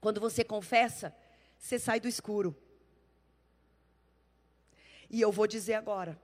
[0.00, 1.14] Quando você confessa,
[1.58, 2.56] você sai do escuro.
[5.08, 6.20] E eu vou dizer agora,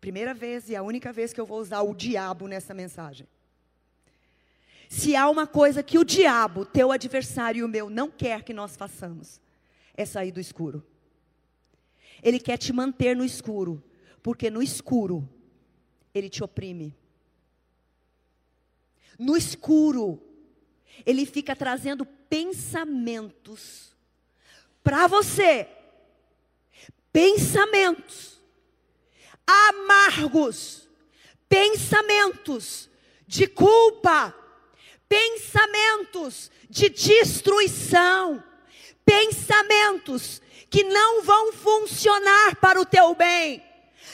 [0.00, 3.26] primeira vez e a única vez que eu vou usar o diabo nessa mensagem.
[4.88, 8.52] Se há uma coisa que o diabo, teu adversário e o meu, não quer que
[8.52, 9.40] nós façamos,
[9.96, 10.86] é sair do escuro.
[12.26, 13.80] Ele quer te manter no escuro,
[14.20, 15.28] porque no escuro
[16.12, 16.92] ele te oprime.
[19.16, 20.20] No escuro,
[21.06, 23.94] ele fica trazendo pensamentos
[24.82, 25.68] para você.
[27.12, 28.42] Pensamentos
[29.46, 30.88] amargos,
[31.48, 32.90] pensamentos
[33.24, 34.34] de culpa,
[35.08, 38.42] pensamentos de destruição,
[39.04, 43.62] pensamentos que não vão funcionar para o teu bem.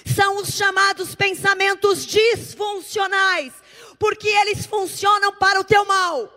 [0.05, 3.53] São os chamados pensamentos disfuncionais,
[3.99, 6.31] porque eles funcionam para o teu mal.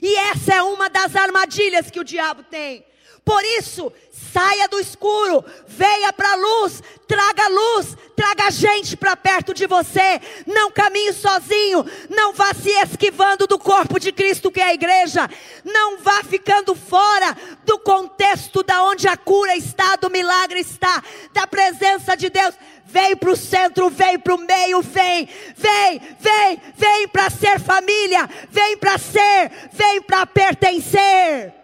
[0.00, 2.84] E essa é uma das armadilhas que o diabo tem.
[3.24, 3.92] Por isso,
[4.32, 10.20] saia do escuro, venha para a luz, traga luz, traga gente para perto de você.
[10.46, 15.28] Não caminhe sozinho, não vá se esquivando do corpo de Cristo que é a igreja.
[15.64, 21.02] Não vá ficando fora do contexto da onde a cura está, do milagre está,
[21.32, 22.54] da presença de Deus.
[22.86, 28.28] Vem para o centro, vem para o meio, vem, vem, vem, vem para ser família,
[28.50, 31.59] vem para ser, vem para pertencer.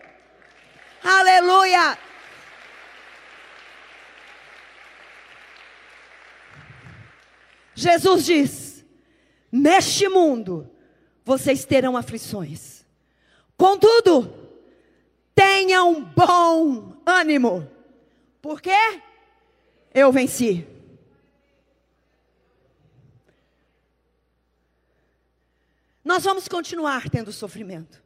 [1.07, 1.97] Aleluia!
[7.77, 8.85] Jesus diz:
[9.53, 10.69] Neste mundo
[11.25, 12.85] vocês terão aflições.
[13.57, 14.35] Contudo,
[15.33, 17.71] tenham bom ânimo.
[18.43, 19.01] Por quê?
[19.95, 20.67] Eu venci.
[26.05, 28.06] Nós vamos continuar tendo sofrimento.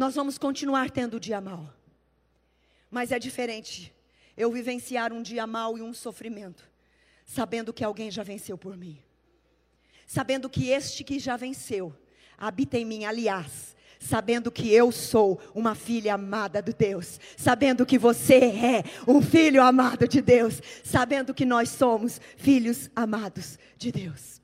[0.00, 1.70] Nós vamos continuar tendo o dia mal.
[2.90, 3.94] Mas é diferente
[4.34, 6.66] eu vivenciar um dia mal e um sofrimento,
[7.26, 8.98] sabendo que alguém já venceu por mim.
[10.06, 11.94] Sabendo que este que já venceu
[12.38, 17.98] habita em mim, aliás, sabendo que eu sou uma filha amada de Deus, sabendo que
[17.98, 24.40] você é um filho amado de Deus, sabendo que nós somos filhos amados de Deus.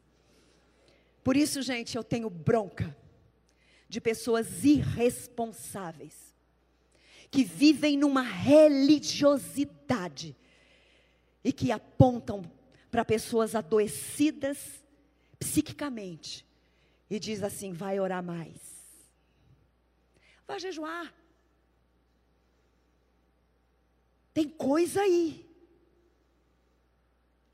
[1.24, 2.94] Por isso, gente, eu tenho bronca
[3.88, 6.34] de pessoas irresponsáveis,
[7.30, 10.36] que vivem numa religiosidade
[11.44, 12.42] e que apontam
[12.90, 14.82] para pessoas adoecidas
[15.38, 16.44] psiquicamente
[17.08, 18.60] e diz assim: vai orar mais,
[20.46, 21.14] vai jejuar.
[24.32, 25.46] Tem coisa aí.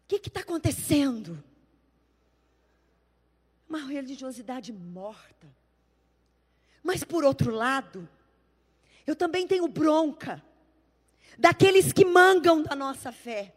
[0.04, 1.42] O que está acontecendo?
[3.68, 5.61] Uma religiosidade morta
[6.82, 8.08] Mas por outro lado,
[9.06, 10.42] eu também tenho bronca
[11.38, 13.54] daqueles que mangam da nossa fé,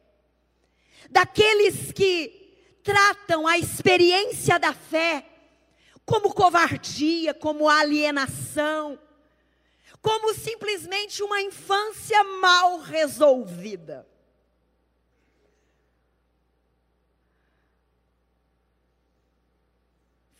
[1.09, 5.25] daqueles que tratam a experiência da fé
[6.05, 8.99] como covardia, como alienação,
[10.01, 14.07] como simplesmente uma infância mal resolvida.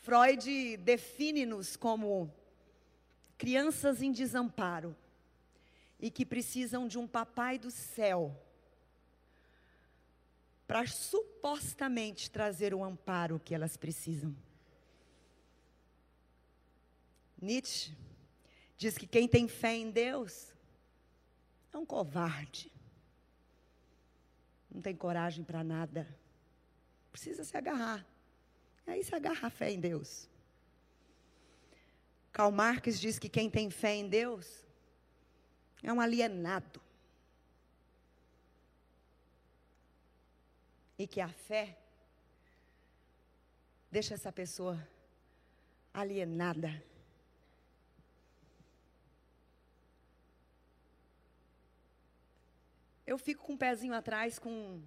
[0.04, 2.32] Freud define-nos como
[3.38, 4.96] crianças em desamparo
[6.00, 8.40] e que precisam de um papai do céu
[10.68, 14.36] para supostamente trazer o amparo que elas precisam.
[17.40, 17.96] Nietzsche
[18.78, 20.54] diz que quem tem fé em Deus
[21.72, 22.72] é um covarde.
[24.72, 26.08] Não tem coragem para nada.
[27.12, 28.06] Precisa se agarrar.
[28.88, 30.28] Aí se agarra a fé em Deus.
[32.36, 34.62] Karl Marx diz que quem tem fé em Deus
[35.82, 36.82] é um alienado.
[41.00, 41.78] E que a fé
[43.90, 44.86] deixa essa pessoa
[45.94, 46.84] alienada.
[53.08, 54.84] Eu fico com o um pezinho atrás com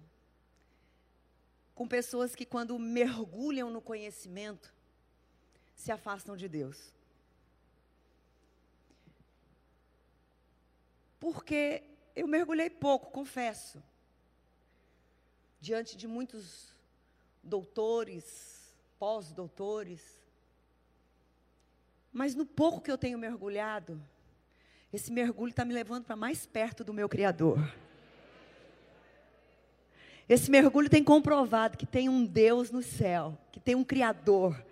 [1.73, 4.71] com pessoas que quando mergulham no conhecimento
[5.73, 6.98] se afastam de Deus.
[11.19, 11.83] Porque
[12.15, 13.83] eu mergulhei pouco, confesso.
[15.59, 16.73] Diante de muitos
[17.43, 20.01] doutores, pós-doutores.
[22.11, 24.01] Mas no pouco que eu tenho mergulhado,
[24.91, 27.59] esse mergulho está me levando para mais perto do meu Criador.
[30.27, 34.63] Esse mergulho tem comprovado que tem um Deus no céu, que tem um Criador,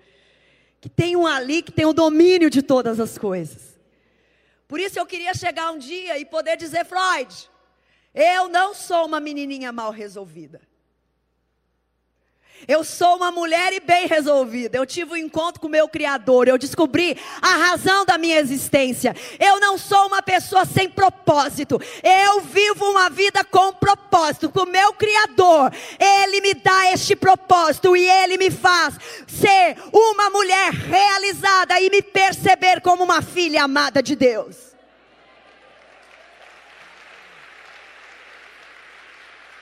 [0.79, 3.76] que tem um ali que tem o domínio de todas as coisas.
[4.67, 7.49] Por isso eu queria chegar um dia e poder dizer, Freud,
[8.13, 10.66] eu não sou uma menininha mal resolvida.
[12.65, 14.77] Eu sou uma mulher e bem resolvida.
[14.77, 16.47] Eu tive um encontro com o meu Criador.
[16.47, 19.15] Eu descobri a razão da minha existência.
[19.39, 21.79] Eu não sou uma pessoa sem propósito.
[22.01, 24.49] Eu vivo uma vida com propósito.
[24.49, 28.95] Com o meu Criador, Ele me dá este propósito e Ele me faz
[29.27, 34.55] ser uma mulher realizada e me perceber como uma filha amada de Deus.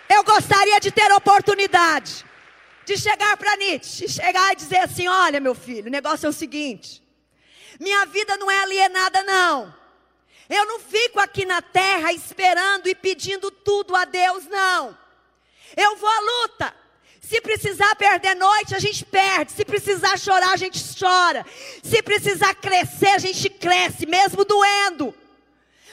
[0.07, 2.25] Eu gostaria de ter oportunidade
[2.86, 6.33] de chegar para Nietzsche, chegar e dizer assim: olha, meu filho, o negócio é o
[6.33, 7.03] seguinte.
[7.79, 9.73] Minha vida não é alienada, não.
[10.49, 14.97] Eu não fico aqui na terra esperando e pedindo tudo a Deus, não.
[15.75, 16.75] Eu vou à luta.
[17.19, 19.51] Se precisar perder noite, a gente perde.
[19.51, 21.43] Se precisar chorar, a gente chora.
[21.81, 25.13] Se precisar crescer, a gente cresce, mesmo doendo.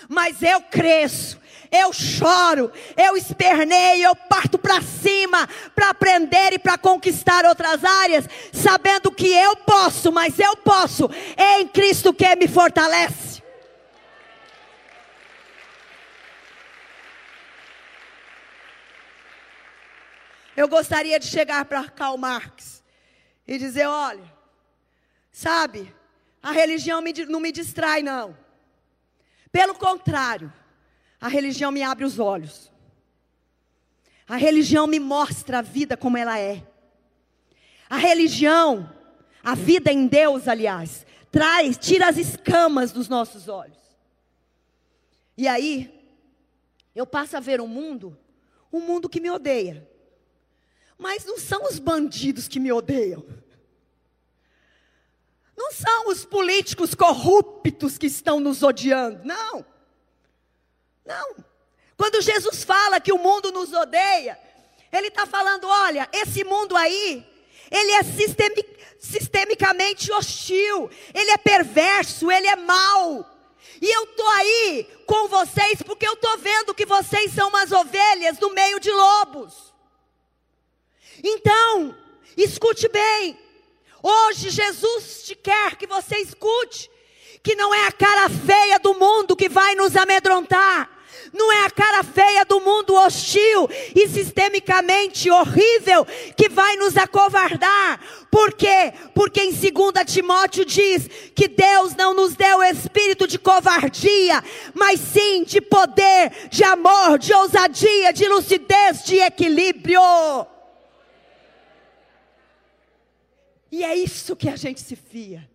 [0.09, 1.41] Mas eu cresço
[1.73, 8.29] eu choro, eu esperneio, eu parto para cima para aprender e para conquistar outras áreas,
[8.53, 11.09] sabendo que eu posso, mas eu posso
[11.39, 13.43] em Cristo que me fortalece.
[20.55, 22.85] Eu gostaria de chegar para Karl Marx
[23.49, 24.31] e dizer: olha,
[25.31, 25.95] sabe,
[26.43, 28.37] a religião não me distrai, não.
[29.51, 30.53] Pelo contrário,
[31.23, 32.73] a religião me abre os olhos.
[34.27, 36.67] A religião me mostra a vida como ela é.
[37.89, 38.93] A religião,
[39.41, 43.79] a vida em Deus, aliás, traz, tira as escamas dos nossos olhos.
[45.39, 45.97] E aí,
[46.93, 48.19] eu passo a ver um mundo,
[48.73, 49.89] um mundo que me odeia.
[50.99, 53.25] Mas não são os bandidos que me odeiam.
[55.57, 59.65] Não são os políticos corruptos que estão nos odiando, não.
[61.05, 61.37] Não.
[61.97, 64.39] Quando Jesus fala que o mundo nos odeia,
[64.93, 67.27] ele está falando: olha, esse mundo aí,
[67.71, 73.29] ele é sistemic, sistemicamente hostil, ele é perverso, ele é mau.
[73.81, 78.39] E eu estou aí com vocês porque eu estou vendo que vocês são umas ovelhas
[78.39, 79.73] no meio de lobos.
[81.23, 81.97] Então,
[82.37, 83.39] escute bem.
[84.03, 86.91] Hoje Jesus te quer que você escute
[87.43, 90.89] que não é a cara feia do mundo que vai nos amedrontar.
[91.33, 96.05] Não é a cara feia do mundo hostil e sistemicamente horrível
[96.37, 98.01] que vai nos acovardar.
[98.31, 98.93] Por quê?
[99.15, 99.73] Porque em 2
[100.07, 104.43] Timóteo diz que Deus não nos deu espírito de covardia,
[104.75, 110.01] mas sim de poder, de amor, de ousadia, de lucidez, de equilíbrio.
[113.71, 115.52] E é isso que a gente se fia.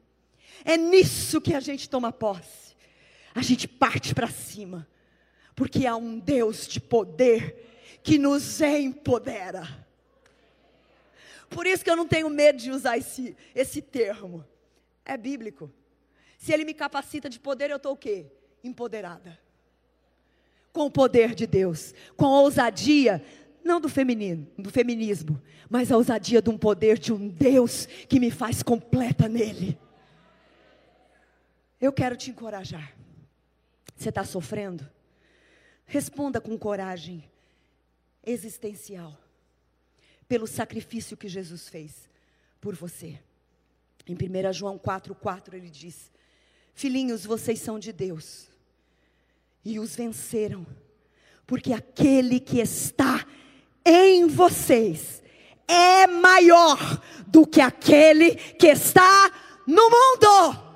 [0.68, 2.76] É nisso que a gente toma posse.
[3.34, 4.86] A gente parte para cima,
[5.56, 9.66] porque há um Deus de poder que nos empodera.
[11.50, 14.44] Por isso que eu não tenho medo de usar esse, esse termo.
[15.06, 15.72] É bíblico.
[16.38, 18.26] Se ele me capacita de poder, eu estou o quê?
[18.62, 19.40] Empoderada.
[20.74, 23.24] Com o poder de Deus, com a ousadia,
[23.64, 28.20] não do feminino, do feminismo, mas a ousadia de um poder de um Deus que
[28.20, 29.80] me faz completa nele.
[31.80, 32.96] Eu quero te encorajar.
[33.96, 34.88] Você está sofrendo?
[35.86, 37.24] Responda com coragem
[38.26, 39.18] existencial
[40.28, 42.10] pelo sacrifício que Jesus fez
[42.60, 43.20] por você.
[44.06, 46.12] Em 1 João 4,4 ele diz:
[46.74, 48.48] Filhinhos, vocês são de Deus
[49.64, 50.66] e os venceram,
[51.46, 53.26] porque aquele que está
[53.86, 55.22] em vocês
[55.68, 56.78] é maior
[57.28, 59.32] do que aquele que está
[59.66, 60.67] no mundo.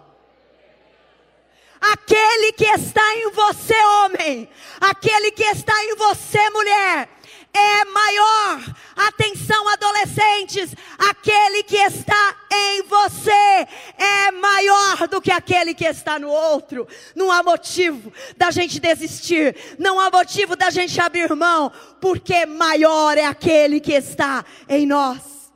[1.82, 4.48] Aquele que está em você, homem,
[4.80, 7.10] aquele que está em você, mulher,
[7.52, 8.76] é maior.
[8.96, 13.68] Atenção, adolescentes, aquele que está em você
[13.98, 16.88] é maior do que aquele que está no outro.
[17.16, 23.18] Não há motivo da gente desistir, não há motivo da gente abrir mão, porque maior
[23.18, 25.52] é aquele que está em nós.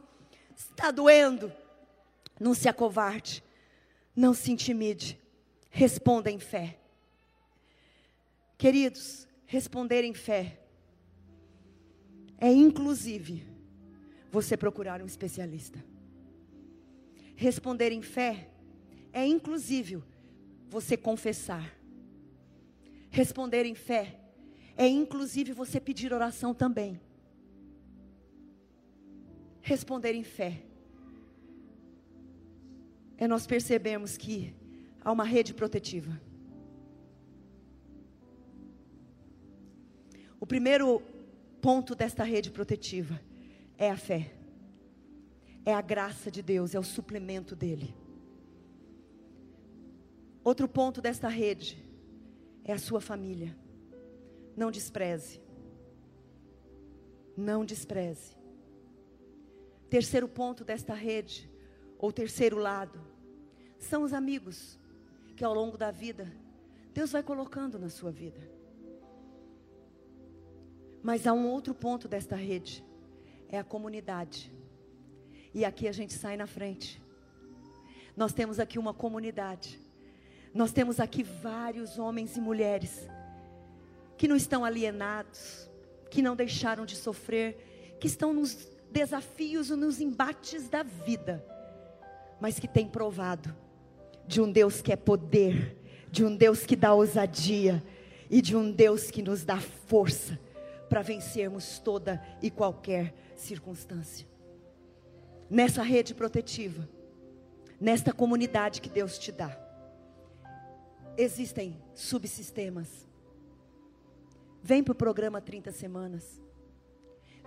[0.57, 1.53] Está doendo?
[2.39, 3.43] Não se acovarde,
[4.15, 5.19] não se intimide.
[5.77, 6.79] Responda em fé.
[8.57, 10.57] Queridos, responder em fé
[12.37, 13.45] é inclusive
[14.31, 15.83] você procurar um especialista.
[17.35, 18.47] Responder em fé
[19.11, 20.01] é inclusive
[20.69, 21.77] você confessar.
[23.11, 24.17] Responder em fé
[24.77, 27.01] é inclusive você pedir oração também.
[29.61, 30.63] Responder em fé
[33.17, 34.55] é nós percebemos que
[35.05, 36.19] a uma rede protetiva.
[40.39, 40.99] O primeiro
[41.61, 43.21] ponto desta rede protetiva
[43.77, 44.33] é a fé,
[45.63, 47.95] é a graça de Deus, é o suplemento dele.
[50.43, 51.83] Outro ponto desta rede
[52.63, 53.55] é a sua família.
[54.57, 55.39] Não despreze.
[57.37, 58.35] Não despreze.
[59.87, 61.49] Terceiro ponto desta rede,
[61.97, 62.99] ou terceiro lado,
[63.77, 64.79] são os amigos
[65.35, 66.31] que ao longo da vida
[66.93, 68.39] Deus vai colocando na sua vida.
[71.03, 72.83] Mas há um outro ponto desta rede,
[73.49, 74.49] é a comunidade.
[75.53, 77.01] E aqui a gente sai na frente.
[78.15, 79.79] Nós temos aqui uma comunidade.
[80.53, 83.07] Nós temos aqui vários homens e mulheres
[84.17, 85.69] que não estão alienados,
[86.09, 88.55] que não deixaram de sofrer, que estão nos
[88.89, 91.45] desafios e nos embates da vida,
[92.39, 93.53] mas que têm provado
[94.27, 95.77] de um Deus que é poder,
[96.11, 97.83] de um Deus que dá ousadia
[98.29, 100.39] e de um Deus que nos dá força
[100.89, 104.27] para vencermos toda e qualquer circunstância.
[105.49, 106.87] Nessa rede protetiva,
[107.79, 109.59] nesta comunidade que Deus te dá,
[111.17, 113.07] existem subsistemas.
[114.63, 116.41] Vem para o programa 30 semanas.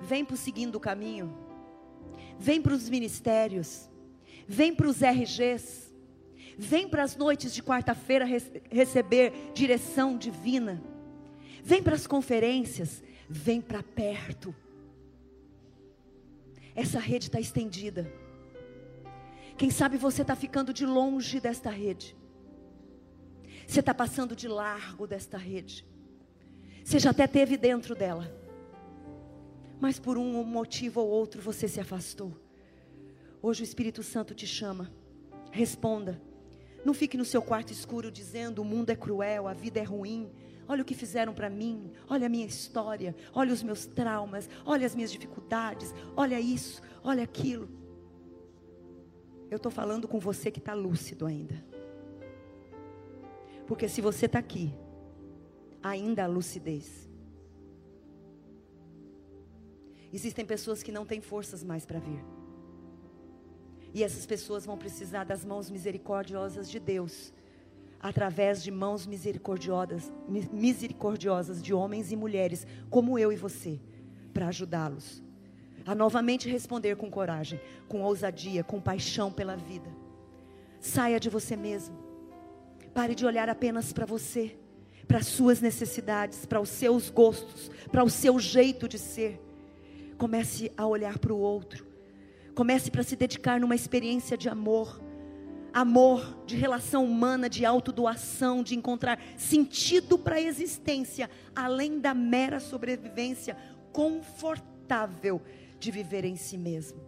[0.01, 1.37] Vem para o Seguindo o Caminho.
[2.39, 3.91] Vem para os ministérios.
[4.47, 5.88] Vem para os RGs
[6.61, 8.27] Vem para as noites de quarta-feira
[8.69, 10.83] receber direção divina.
[11.63, 13.01] Vem para as conferências.
[13.29, 14.53] Vem para perto.
[16.75, 18.13] Essa rede está estendida.
[19.57, 22.17] Quem sabe você está ficando de longe desta rede.
[23.65, 25.87] Você está passando de largo desta rede.
[26.83, 28.35] Você já até teve dentro dela.
[29.79, 32.37] Mas por um motivo ou outro você se afastou.
[33.41, 34.93] Hoje o Espírito Santo te chama.
[35.53, 36.28] Responda.
[36.89, 40.33] Não fique no seu quarto escuro dizendo: o mundo é cruel, a vida é ruim.
[40.67, 44.87] Olha o que fizeram para mim, olha a minha história, olha os meus traumas, olha
[44.87, 47.69] as minhas dificuldades, olha isso, olha aquilo.
[49.51, 51.63] Eu estou falando com você que está lúcido ainda.
[53.67, 54.75] Porque se você está aqui,
[55.83, 57.07] ainda há lucidez.
[60.11, 62.38] Existem pessoas que não têm forças mais para vir.
[63.95, 67.33] E essas pessoas vão precisar das mãos misericordiosas de Deus,
[68.01, 70.13] através de mãos misericordiosas,
[70.53, 73.81] misericordiosas de homens e mulheres, como eu e você,
[74.33, 75.23] para ajudá-los
[75.89, 77.59] a novamente responder com coragem,
[77.89, 79.89] com ousadia, com paixão pela vida.
[80.79, 81.97] Saia de você mesmo.
[82.93, 84.55] Pare de olhar apenas para você,
[85.07, 89.41] para as suas necessidades, para os seus gostos, para o seu jeito de ser.
[90.19, 91.88] Comece a olhar para o outro
[92.59, 95.01] Comece para se dedicar numa experiência de amor,
[95.73, 102.59] amor, de relação humana, de autodoação, de encontrar sentido para a existência, além da mera
[102.59, 103.57] sobrevivência
[103.93, 105.41] confortável
[105.79, 107.01] de viver em si mesmo.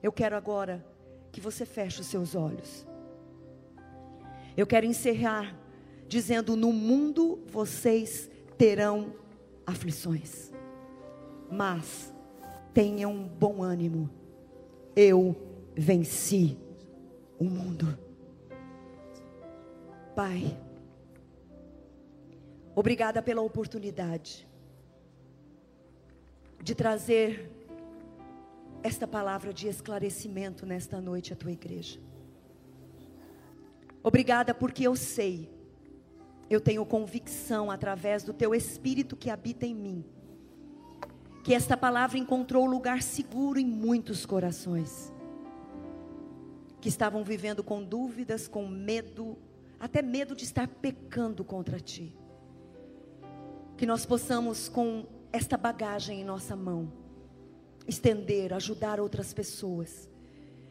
[0.00, 0.86] Eu quero agora
[1.32, 2.86] que você feche os seus olhos.
[4.56, 5.56] Eu quero encerrar
[6.06, 9.12] dizendo: no mundo vocês terão
[9.66, 10.52] aflições,
[11.50, 12.14] mas
[12.72, 14.08] tenham bom ânimo.
[14.96, 15.36] Eu
[15.76, 16.56] venci
[17.38, 17.98] o mundo.
[20.14, 20.58] Pai,
[22.74, 24.48] obrigada pela oportunidade
[26.62, 27.50] de trazer
[28.82, 32.00] esta palavra de esclarecimento nesta noite à tua igreja.
[34.02, 35.50] Obrigada porque eu sei,
[36.48, 40.04] eu tenho convicção através do teu Espírito que habita em mim,
[41.46, 45.12] que esta palavra encontrou lugar seguro em muitos corações,
[46.80, 49.38] que estavam vivendo com dúvidas, com medo,
[49.78, 52.12] até medo de estar pecando contra ti.
[53.76, 56.92] Que nós possamos, com esta bagagem em nossa mão,
[57.86, 60.10] estender, ajudar outras pessoas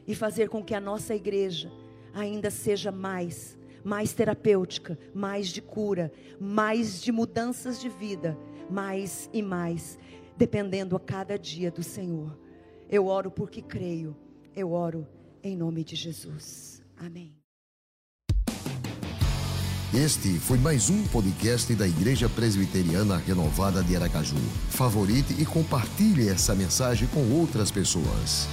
[0.05, 1.71] e fazer com que a nossa igreja
[2.13, 8.37] ainda seja mais, mais terapêutica, mais de cura, mais de mudanças de vida,
[8.69, 9.97] mais e mais,
[10.37, 12.37] dependendo a cada dia do Senhor.
[12.89, 14.15] Eu oro porque creio,
[14.55, 15.07] eu oro
[15.43, 16.83] em nome de Jesus.
[16.97, 17.35] Amém.
[19.93, 24.35] Este foi mais um podcast da Igreja Presbiteriana Renovada de Aracaju.
[24.69, 28.47] Favorite e compartilhe essa mensagem com outras pessoas.